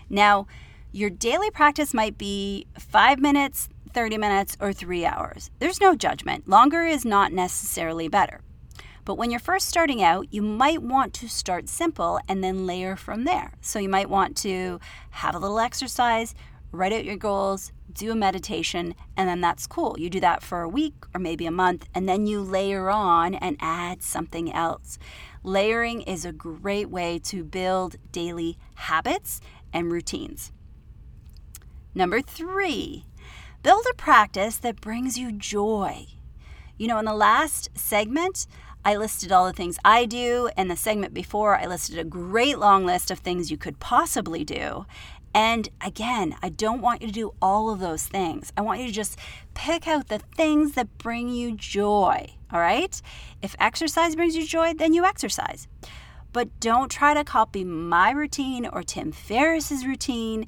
Now, 0.08 0.46
your 0.94 1.10
daily 1.10 1.50
practice 1.50 1.92
might 1.92 2.16
be 2.16 2.68
five 2.78 3.18
minutes, 3.18 3.68
30 3.92 4.16
minutes, 4.16 4.56
or 4.60 4.72
three 4.72 5.04
hours. 5.04 5.50
There's 5.58 5.80
no 5.80 5.96
judgment. 5.96 6.48
Longer 6.48 6.84
is 6.84 7.04
not 7.04 7.32
necessarily 7.32 8.06
better. 8.06 8.42
But 9.04 9.16
when 9.16 9.32
you're 9.32 9.40
first 9.40 9.66
starting 9.66 10.04
out, 10.04 10.32
you 10.32 10.40
might 10.40 10.82
want 10.82 11.12
to 11.14 11.28
start 11.28 11.68
simple 11.68 12.20
and 12.28 12.44
then 12.44 12.64
layer 12.64 12.94
from 12.94 13.24
there. 13.24 13.54
So 13.60 13.80
you 13.80 13.88
might 13.88 14.08
want 14.08 14.36
to 14.38 14.78
have 15.10 15.34
a 15.34 15.40
little 15.40 15.58
exercise, 15.58 16.32
write 16.70 16.92
out 16.92 17.04
your 17.04 17.16
goals, 17.16 17.72
do 17.92 18.12
a 18.12 18.14
meditation, 18.14 18.94
and 19.16 19.28
then 19.28 19.40
that's 19.40 19.66
cool. 19.66 19.96
You 19.98 20.08
do 20.08 20.20
that 20.20 20.44
for 20.44 20.62
a 20.62 20.68
week 20.68 20.94
or 21.12 21.18
maybe 21.18 21.44
a 21.46 21.50
month, 21.50 21.88
and 21.92 22.08
then 22.08 22.26
you 22.26 22.40
layer 22.40 22.88
on 22.88 23.34
and 23.34 23.56
add 23.58 24.04
something 24.04 24.52
else. 24.52 25.00
Layering 25.42 26.02
is 26.02 26.24
a 26.24 26.32
great 26.32 26.88
way 26.88 27.18
to 27.24 27.42
build 27.42 27.96
daily 28.12 28.56
habits 28.74 29.40
and 29.72 29.90
routines. 29.90 30.52
Number 31.94 32.20
three, 32.20 33.04
build 33.62 33.84
a 33.90 33.94
practice 33.94 34.56
that 34.58 34.80
brings 34.80 35.16
you 35.16 35.30
joy. 35.30 36.06
You 36.76 36.88
know, 36.88 36.98
in 36.98 37.04
the 37.04 37.14
last 37.14 37.70
segment, 37.74 38.46
I 38.84 38.96
listed 38.96 39.30
all 39.30 39.46
the 39.46 39.52
things 39.52 39.78
I 39.84 40.04
do, 40.04 40.50
and 40.56 40.70
the 40.70 40.76
segment 40.76 41.14
before, 41.14 41.56
I 41.56 41.66
listed 41.66 41.96
a 41.96 42.04
great 42.04 42.58
long 42.58 42.84
list 42.84 43.10
of 43.10 43.20
things 43.20 43.50
you 43.50 43.56
could 43.56 43.78
possibly 43.78 44.44
do. 44.44 44.86
And 45.32 45.68
again, 45.80 46.36
I 46.42 46.48
don't 46.48 46.80
want 46.80 47.00
you 47.00 47.08
to 47.08 47.12
do 47.12 47.34
all 47.40 47.70
of 47.70 47.80
those 47.80 48.06
things. 48.06 48.52
I 48.56 48.60
want 48.60 48.80
you 48.80 48.86
to 48.86 48.92
just 48.92 49.18
pick 49.54 49.86
out 49.86 50.08
the 50.08 50.18
things 50.18 50.72
that 50.72 50.98
bring 50.98 51.28
you 51.28 51.56
joy, 51.56 52.34
all 52.52 52.60
right? 52.60 53.00
If 53.40 53.56
exercise 53.58 54.16
brings 54.16 54.36
you 54.36 54.46
joy, 54.46 54.74
then 54.74 54.94
you 54.94 55.04
exercise. 55.04 55.66
But 56.32 56.60
don't 56.60 56.90
try 56.90 57.14
to 57.14 57.24
copy 57.24 57.64
my 57.64 58.10
routine 58.10 58.66
or 58.66 58.82
Tim 58.82 59.12
Ferriss's 59.12 59.86
routine 59.86 60.46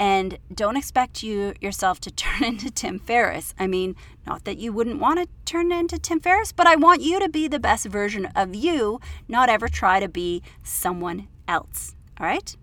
and 0.00 0.38
don't 0.52 0.78
expect 0.78 1.22
you 1.22 1.52
yourself 1.60 2.00
to 2.00 2.10
turn 2.10 2.42
into 2.42 2.70
Tim 2.70 2.98
Ferriss. 2.98 3.54
I 3.58 3.66
mean, 3.66 3.94
not 4.26 4.44
that 4.44 4.58
you 4.58 4.72
wouldn't 4.72 4.98
want 4.98 5.20
to 5.20 5.28
turn 5.44 5.70
into 5.70 5.98
Tim 5.98 6.18
Ferriss, 6.18 6.50
but 6.50 6.66
I 6.66 6.74
want 6.74 7.02
you 7.02 7.20
to 7.20 7.28
be 7.28 7.46
the 7.46 7.60
best 7.60 7.86
version 7.86 8.26
of 8.34 8.54
you, 8.54 8.98
not 9.28 9.50
ever 9.50 9.68
try 9.68 10.00
to 10.00 10.08
be 10.08 10.42
someone 10.62 11.28
else. 11.46 11.94
All 12.18 12.26
right? 12.26 12.56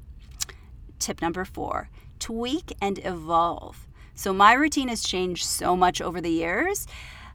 Tip 0.99 1.21
number 1.21 1.45
four 1.45 1.89
tweak 2.19 2.75
and 2.81 2.99
evolve. 3.05 3.87
So, 4.15 4.33
my 4.33 4.53
routine 4.53 4.87
has 4.87 5.03
changed 5.03 5.45
so 5.45 5.75
much 5.75 6.01
over 6.01 6.19
the 6.19 6.31
years 6.31 6.87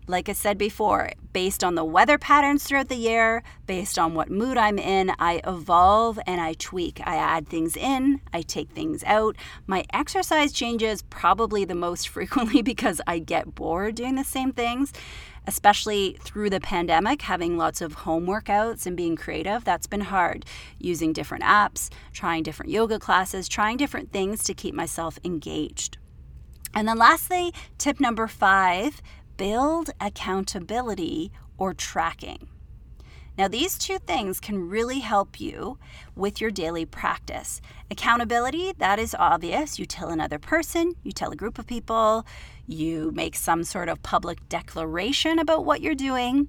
like 0.07 0.29
I 0.29 0.33
said 0.33 0.59
before, 0.59 1.11
based 1.33 1.63
on 1.63 1.75
the 1.75 1.85
weather 1.85 2.19
patterns 2.19 2.65
throughout 2.65 2.89
the 2.89 2.97
year, 2.97 3.43
based 3.67 3.99
on 3.99 4.15
what 4.15 4.31
mood 4.31 4.57
I'm 4.57 4.79
in, 4.79 5.13
I 5.19 5.41
evolve 5.47 6.19
and 6.27 6.41
I 6.41 6.55
tweak. 6.55 7.01
I 7.05 7.17
add 7.17 7.49
things 7.49 7.77
in, 7.77 8.21
I 8.33 8.43
take 8.43 8.71
things 8.71 9.05
out. 9.05 9.37
My 9.67 9.85
exercise 9.93 10.53
changes 10.53 11.03
probably 11.03 11.65
the 11.65 11.75
most 11.75 12.09
frequently 12.11 12.63
because 12.63 13.01
I 13.07 13.19
get 13.19 13.55
bored 13.55 13.95
doing 13.95 14.17
the 14.17 14.25
same 14.25 14.53
things 14.53 14.93
especially 15.47 16.17
through 16.21 16.51
the 16.51 16.61
pandemic, 16.61 17.23
having 17.23 17.57
lots 17.57 17.81
of 17.81 17.95
home 17.95 18.27
workouts 18.27 18.87
and 18.87 18.97
being 18.97 19.17
creative, 19.17 19.65
that's 19.65 19.87
been 19.87 20.03
hard. 20.03 20.45
Using 20.79 21.13
different 21.13 21.45
apps, 21.45 21.91
trying 22.13 22.43
different 22.43 22.71
yoga 22.71 22.99
classes, 22.99 23.49
trying 23.49 23.77
different 23.77 24.13
things 24.13 24.45
to 24.45 24.55
keep 24.55 24.75
myself 24.75 25.19
engaged. 25.25 25.99
And 26.75 26.89
then, 26.89 26.99
lastly, 26.99 27.53
tip 27.77 28.01
number 28.01 28.27
five 28.27 29.03
build 29.43 29.91
accountability 30.01 31.33
or 31.59 31.75
tracking. 31.75 32.47
Now, 33.37 33.49
these 33.49 33.77
two 33.77 33.99
things 33.99 34.39
can 34.39 34.69
really 34.69 35.01
help 35.01 35.41
you 35.41 35.81
with 36.15 36.41
your 36.41 36.53
daily 36.53 36.85
practice. 36.85 37.61
Accountability, 37.91 38.73
that 38.79 39.01
is 39.01 39.17
obvious. 39.19 39.81
You 39.81 39.85
tell 39.85 40.11
another 40.11 40.39
person, 40.39 40.95
you 41.03 41.11
tell 41.11 41.33
a 41.33 41.35
group 41.35 41.59
of 41.59 41.67
people, 41.67 42.25
you 42.69 43.11
make 43.17 43.35
some 43.35 43.65
sort 43.65 43.89
of 43.89 44.01
public 44.05 44.49
declaration 44.49 45.41
about 45.41 45.65
what 45.65 45.81
you're 45.81 45.97
doing. 45.97 46.47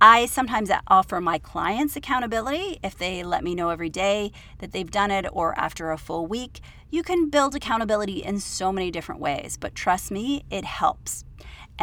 I 0.00 0.24
sometimes 0.24 0.70
offer 0.88 1.20
my 1.20 1.36
clients 1.36 1.96
accountability 1.96 2.78
if 2.82 2.96
they 2.96 3.24
let 3.24 3.44
me 3.44 3.54
know 3.54 3.68
every 3.68 3.90
day 3.90 4.32
that 4.60 4.72
they've 4.72 4.90
done 4.90 5.10
it 5.10 5.26
or 5.30 5.54
after 5.58 5.90
a 5.90 5.98
full 5.98 6.26
week. 6.26 6.62
You 6.88 7.02
can 7.02 7.28
build 7.28 7.54
accountability 7.54 8.22
in 8.22 8.40
so 8.40 8.72
many 8.72 8.90
different 8.90 9.20
ways, 9.20 9.58
but 9.60 9.74
trust 9.74 10.10
me, 10.10 10.44
it 10.50 10.64
helps. 10.64 11.26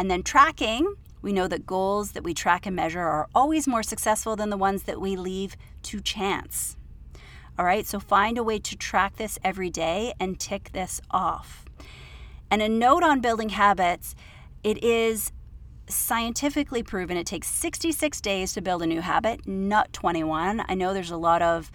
And 0.00 0.10
then 0.10 0.22
tracking, 0.22 0.94
we 1.20 1.30
know 1.30 1.46
that 1.46 1.66
goals 1.66 2.12
that 2.12 2.24
we 2.24 2.32
track 2.32 2.64
and 2.64 2.74
measure 2.74 3.02
are 3.02 3.28
always 3.34 3.68
more 3.68 3.82
successful 3.82 4.34
than 4.34 4.48
the 4.48 4.56
ones 4.56 4.84
that 4.84 4.98
we 4.98 5.14
leave 5.14 5.58
to 5.82 6.00
chance. 6.00 6.78
All 7.58 7.66
right, 7.66 7.86
so 7.86 8.00
find 8.00 8.38
a 8.38 8.42
way 8.42 8.58
to 8.60 8.76
track 8.78 9.16
this 9.16 9.38
every 9.44 9.68
day 9.68 10.14
and 10.18 10.40
tick 10.40 10.70
this 10.72 11.02
off. 11.10 11.66
And 12.50 12.62
a 12.62 12.68
note 12.70 13.02
on 13.02 13.20
building 13.20 13.50
habits 13.50 14.14
it 14.64 14.82
is 14.82 15.32
scientifically 15.86 16.82
proven 16.82 17.18
it 17.18 17.26
takes 17.26 17.48
66 17.48 18.22
days 18.22 18.54
to 18.54 18.62
build 18.62 18.80
a 18.80 18.86
new 18.86 19.02
habit, 19.02 19.46
not 19.46 19.92
21. 19.92 20.64
I 20.66 20.74
know 20.74 20.94
there's 20.94 21.10
a 21.10 21.18
lot 21.18 21.42
of, 21.42 21.70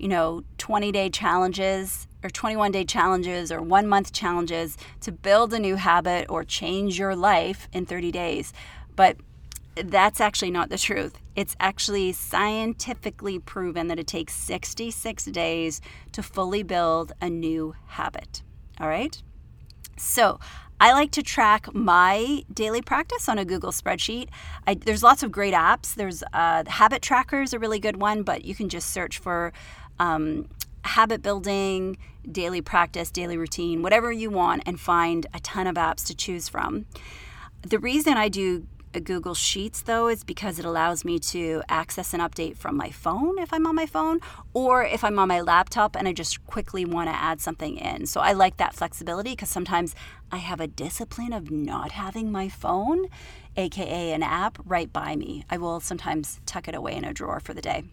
you 0.00 0.08
know, 0.08 0.42
20 0.58 0.90
day 0.92 1.10
challenges 1.10 2.08
or 2.22 2.30
21 2.30 2.72
day 2.72 2.84
challenges 2.84 3.52
or 3.52 3.60
one 3.60 3.86
month 3.86 4.12
challenges 4.12 4.76
to 5.00 5.12
build 5.12 5.52
a 5.52 5.58
new 5.58 5.76
habit 5.76 6.26
or 6.30 6.42
change 6.42 6.98
your 6.98 7.14
life 7.14 7.68
in 7.72 7.84
30 7.84 8.10
days. 8.10 8.52
But 8.96 9.18
that's 9.74 10.20
actually 10.20 10.50
not 10.50 10.70
the 10.70 10.78
truth. 10.78 11.18
It's 11.36 11.54
actually 11.60 12.12
scientifically 12.12 13.38
proven 13.38 13.88
that 13.88 13.98
it 13.98 14.06
takes 14.06 14.34
66 14.34 15.26
days 15.26 15.80
to 16.12 16.22
fully 16.22 16.62
build 16.62 17.12
a 17.20 17.28
new 17.28 17.74
habit. 17.86 18.42
All 18.80 18.88
right? 18.88 19.22
So, 19.96 20.40
I 20.82 20.94
like 20.94 21.10
to 21.12 21.22
track 21.22 21.74
my 21.74 22.42
daily 22.50 22.80
practice 22.80 23.28
on 23.28 23.38
a 23.38 23.44
Google 23.44 23.70
spreadsheet. 23.70 24.28
I, 24.66 24.72
there's 24.72 25.02
lots 25.02 25.22
of 25.22 25.30
great 25.30 25.52
apps. 25.52 25.94
There's 25.94 26.22
uh, 26.32 26.64
Habit 26.66 27.02
Tracker 27.02 27.42
is 27.42 27.52
a 27.52 27.58
really 27.58 27.78
good 27.78 27.98
one, 27.98 28.22
but 28.22 28.46
you 28.46 28.54
can 28.54 28.70
just 28.70 28.90
search 28.90 29.18
for 29.18 29.52
um, 30.00 30.48
habit 30.82 31.22
building, 31.22 31.96
daily 32.30 32.60
practice, 32.60 33.10
daily 33.10 33.36
routine, 33.36 33.82
whatever 33.82 34.10
you 34.10 34.30
want, 34.30 34.64
and 34.66 34.80
find 34.80 35.26
a 35.32 35.38
ton 35.40 35.68
of 35.68 35.76
apps 35.76 36.04
to 36.06 36.14
choose 36.16 36.48
from. 36.48 36.86
The 37.62 37.78
reason 37.78 38.14
I 38.14 38.28
do 38.28 38.66
Google 38.98 39.34
Sheets, 39.34 39.82
though, 39.82 40.08
is 40.08 40.24
because 40.24 40.58
it 40.58 40.64
allows 40.64 41.04
me 41.04 41.20
to 41.20 41.62
access 41.68 42.12
an 42.12 42.18
update 42.18 42.56
from 42.56 42.76
my 42.76 42.90
phone 42.90 43.38
if 43.38 43.52
I'm 43.52 43.66
on 43.66 43.76
my 43.76 43.86
phone, 43.86 44.18
or 44.52 44.82
if 44.84 45.04
I'm 45.04 45.18
on 45.18 45.28
my 45.28 45.40
laptop 45.40 45.94
and 45.94 46.08
I 46.08 46.12
just 46.12 46.44
quickly 46.46 46.84
want 46.84 47.08
to 47.08 47.14
add 47.14 47.40
something 47.40 47.76
in. 47.76 48.06
So 48.06 48.20
I 48.20 48.32
like 48.32 48.56
that 48.56 48.74
flexibility 48.74 49.30
because 49.30 49.50
sometimes 49.50 49.94
I 50.32 50.38
have 50.38 50.60
a 50.60 50.66
discipline 50.66 51.32
of 51.32 51.52
not 51.52 51.92
having 51.92 52.32
my 52.32 52.48
phone, 52.48 53.06
aka 53.56 54.12
an 54.12 54.24
app, 54.24 54.58
right 54.64 54.92
by 54.92 55.14
me. 55.14 55.44
I 55.48 55.58
will 55.58 55.78
sometimes 55.78 56.40
tuck 56.44 56.66
it 56.66 56.74
away 56.74 56.96
in 56.96 57.04
a 57.04 57.12
drawer 57.12 57.38
for 57.38 57.54
the 57.54 57.62
day. 57.62 57.84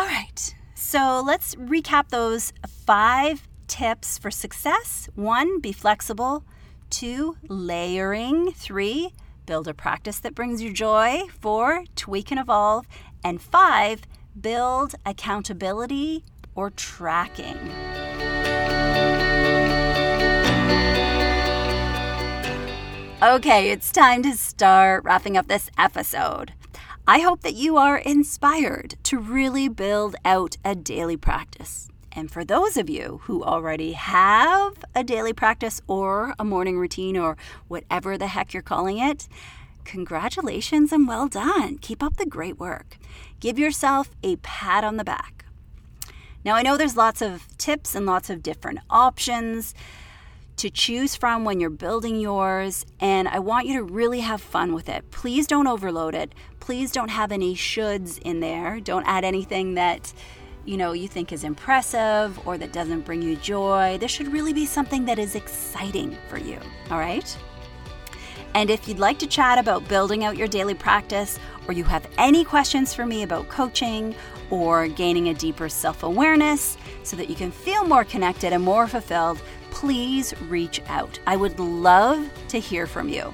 All 0.00 0.06
right, 0.06 0.54
so 0.74 1.22
let's 1.26 1.54
recap 1.56 2.08
those 2.08 2.54
five 2.86 3.46
tips 3.68 4.16
for 4.16 4.30
success. 4.30 5.10
One, 5.14 5.60
be 5.60 5.72
flexible. 5.72 6.42
Two, 6.88 7.36
layering. 7.48 8.52
Three, 8.52 9.12
build 9.44 9.68
a 9.68 9.74
practice 9.74 10.18
that 10.20 10.34
brings 10.34 10.62
you 10.62 10.72
joy. 10.72 11.24
Four, 11.42 11.84
tweak 11.96 12.30
and 12.30 12.40
evolve. 12.40 12.86
And 13.22 13.42
five, 13.42 14.00
build 14.40 14.94
accountability 15.04 16.24
or 16.54 16.70
tracking. 16.70 17.58
Okay, 23.22 23.70
it's 23.70 23.92
time 23.92 24.22
to 24.22 24.32
start 24.32 25.04
wrapping 25.04 25.36
up 25.36 25.46
this 25.46 25.70
episode. 25.76 26.54
I 27.10 27.18
hope 27.18 27.40
that 27.40 27.56
you 27.56 27.76
are 27.76 27.98
inspired 27.98 28.94
to 29.02 29.18
really 29.18 29.68
build 29.68 30.14
out 30.24 30.56
a 30.64 30.76
daily 30.76 31.16
practice. 31.16 31.88
And 32.12 32.30
for 32.30 32.44
those 32.44 32.76
of 32.76 32.88
you 32.88 33.22
who 33.24 33.42
already 33.42 33.94
have 33.94 34.84
a 34.94 35.02
daily 35.02 35.32
practice 35.32 35.80
or 35.88 36.34
a 36.38 36.44
morning 36.44 36.78
routine 36.78 37.16
or 37.16 37.36
whatever 37.66 38.16
the 38.16 38.28
heck 38.28 38.54
you're 38.54 38.62
calling 38.62 38.98
it, 38.98 39.26
congratulations 39.82 40.92
and 40.92 41.08
well 41.08 41.26
done. 41.26 41.78
Keep 41.78 42.00
up 42.00 42.16
the 42.16 42.26
great 42.26 42.60
work. 42.60 42.96
Give 43.40 43.58
yourself 43.58 44.12
a 44.22 44.36
pat 44.36 44.84
on 44.84 44.96
the 44.96 45.02
back. 45.02 45.46
Now, 46.44 46.54
I 46.54 46.62
know 46.62 46.76
there's 46.76 46.96
lots 46.96 47.20
of 47.20 47.44
tips 47.58 47.96
and 47.96 48.06
lots 48.06 48.30
of 48.30 48.40
different 48.40 48.78
options 48.88 49.74
to 50.60 50.68
choose 50.68 51.16
from 51.16 51.42
when 51.42 51.58
you're 51.58 51.70
building 51.70 52.20
yours, 52.20 52.84
and 53.00 53.26
I 53.26 53.38
want 53.38 53.66
you 53.66 53.78
to 53.78 53.82
really 53.82 54.20
have 54.20 54.42
fun 54.42 54.74
with 54.74 54.90
it. 54.90 55.10
Please 55.10 55.46
don't 55.46 55.66
overload 55.66 56.14
it. 56.14 56.34
Please 56.60 56.92
don't 56.92 57.08
have 57.08 57.32
any 57.32 57.54
shoulds 57.54 58.18
in 58.18 58.40
there. 58.40 58.78
Don't 58.78 59.06
add 59.06 59.24
anything 59.24 59.74
that 59.76 60.12
you 60.66 60.76
know 60.76 60.92
you 60.92 61.08
think 61.08 61.32
is 61.32 61.44
impressive 61.44 62.38
or 62.46 62.58
that 62.58 62.74
doesn't 62.74 63.06
bring 63.06 63.22
you 63.22 63.36
joy. 63.36 63.96
This 63.98 64.10
should 64.10 64.30
really 64.30 64.52
be 64.52 64.66
something 64.66 65.06
that 65.06 65.18
is 65.18 65.34
exciting 65.34 66.18
for 66.28 66.36
you, 66.36 66.58
all 66.90 66.98
right? 66.98 67.34
And 68.54 68.68
if 68.68 68.86
you'd 68.86 68.98
like 68.98 69.18
to 69.20 69.26
chat 69.26 69.58
about 69.58 69.88
building 69.88 70.24
out 70.24 70.36
your 70.36 70.48
daily 70.48 70.74
practice, 70.74 71.38
or 71.68 71.72
you 71.72 71.84
have 71.84 72.06
any 72.18 72.44
questions 72.44 72.92
for 72.92 73.06
me 73.06 73.22
about 73.22 73.48
coaching 73.48 74.14
or 74.50 74.88
gaining 74.88 75.28
a 75.30 75.34
deeper 75.34 75.70
self 75.70 76.02
awareness 76.02 76.76
so 77.02 77.16
that 77.16 77.30
you 77.30 77.34
can 77.34 77.50
feel 77.50 77.86
more 77.86 78.04
connected 78.04 78.52
and 78.52 78.62
more 78.62 78.86
fulfilled, 78.86 79.40
please 79.70 80.34
reach 80.48 80.80
out. 80.88 81.18
I 81.26 81.36
would 81.36 81.58
love 81.58 82.28
to 82.48 82.58
hear 82.58 82.86
from 82.86 83.08
you. 83.08 83.32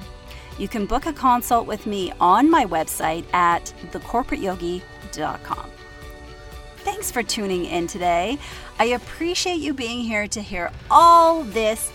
You 0.58 0.68
can 0.68 0.86
book 0.86 1.06
a 1.06 1.12
consult 1.12 1.66
with 1.66 1.86
me 1.86 2.12
on 2.20 2.50
my 2.50 2.64
website 2.64 3.24
at 3.34 3.72
thecorporateyogi.com. 3.92 5.70
Thanks 6.78 7.10
for 7.10 7.22
tuning 7.22 7.64
in 7.66 7.86
today. 7.86 8.38
I 8.78 8.84
appreciate 8.86 9.56
you 9.56 9.74
being 9.74 10.00
here 10.00 10.28
to 10.28 10.40
hear 10.40 10.70
all 10.90 11.42
this 11.42 11.92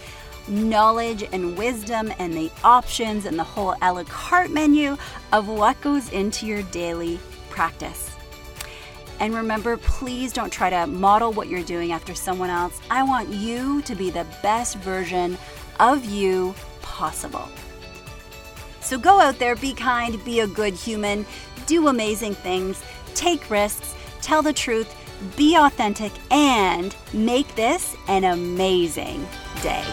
knowledge 0.48 1.24
and 1.32 1.58
wisdom 1.58 2.14
and 2.20 2.34
the 2.34 2.52
options 2.64 3.26
and 3.26 3.38
the 3.40 3.44
whole 3.44 3.76
a 3.82 3.94
la 3.94 4.04
carte 4.04 4.52
menu 4.52 4.98
of 5.32 5.48
what 5.48 5.80
goes 5.82 6.12
into 6.12 6.46
your 6.46 6.62
daily 6.64 7.20
practice. 7.50 8.11
And 9.22 9.34
remember, 9.34 9.78
please 9.78 10.34
don't 10.34 10.52
try 10.52 10.70
to 10.70 10.86
model 10.88 11.32
what 11.32 11.48
you're 11.48 11.64
doing 11.64 11.94
after 11.94 12.14
someone 12.14 12.50
else. 12.50 12.82
I 12.92 13.04
want 13.04 13.30
you 13.30 13.82
to 13.84 13.96
be 13.96 14.10
the 14.10 14.28
best 14.44 14.76
version 14.80 15.38
of 15.80 16.04
you 16.04 16.54
possible. 16.82 17.48
So 18.82 18.98
go 18.98 19.22
out 19.22 19.40
there, 19.40 19.56
be 19.56 19.74
kind, 19.74 20.22
be 20.26 20.42
a 20.42 20.48
good 20.48 20.74
human, 20.74 21.26
do 21.66 21.88
amazing 21.88 22.36
things, 22.36 22.84
take 23.16 23.50
risks 23.50 23.96
tell 24.22 24.42
the 24.42 24.54
truth, 24.54 24.96
be 25.36 25.56
authentic, 25.56 26.12
and 26.32 26.96
make 27.14 27.54
this 27.56 27.96
an 28.08 28.24
amazing 28.24 29.28
day. 29.62 29.84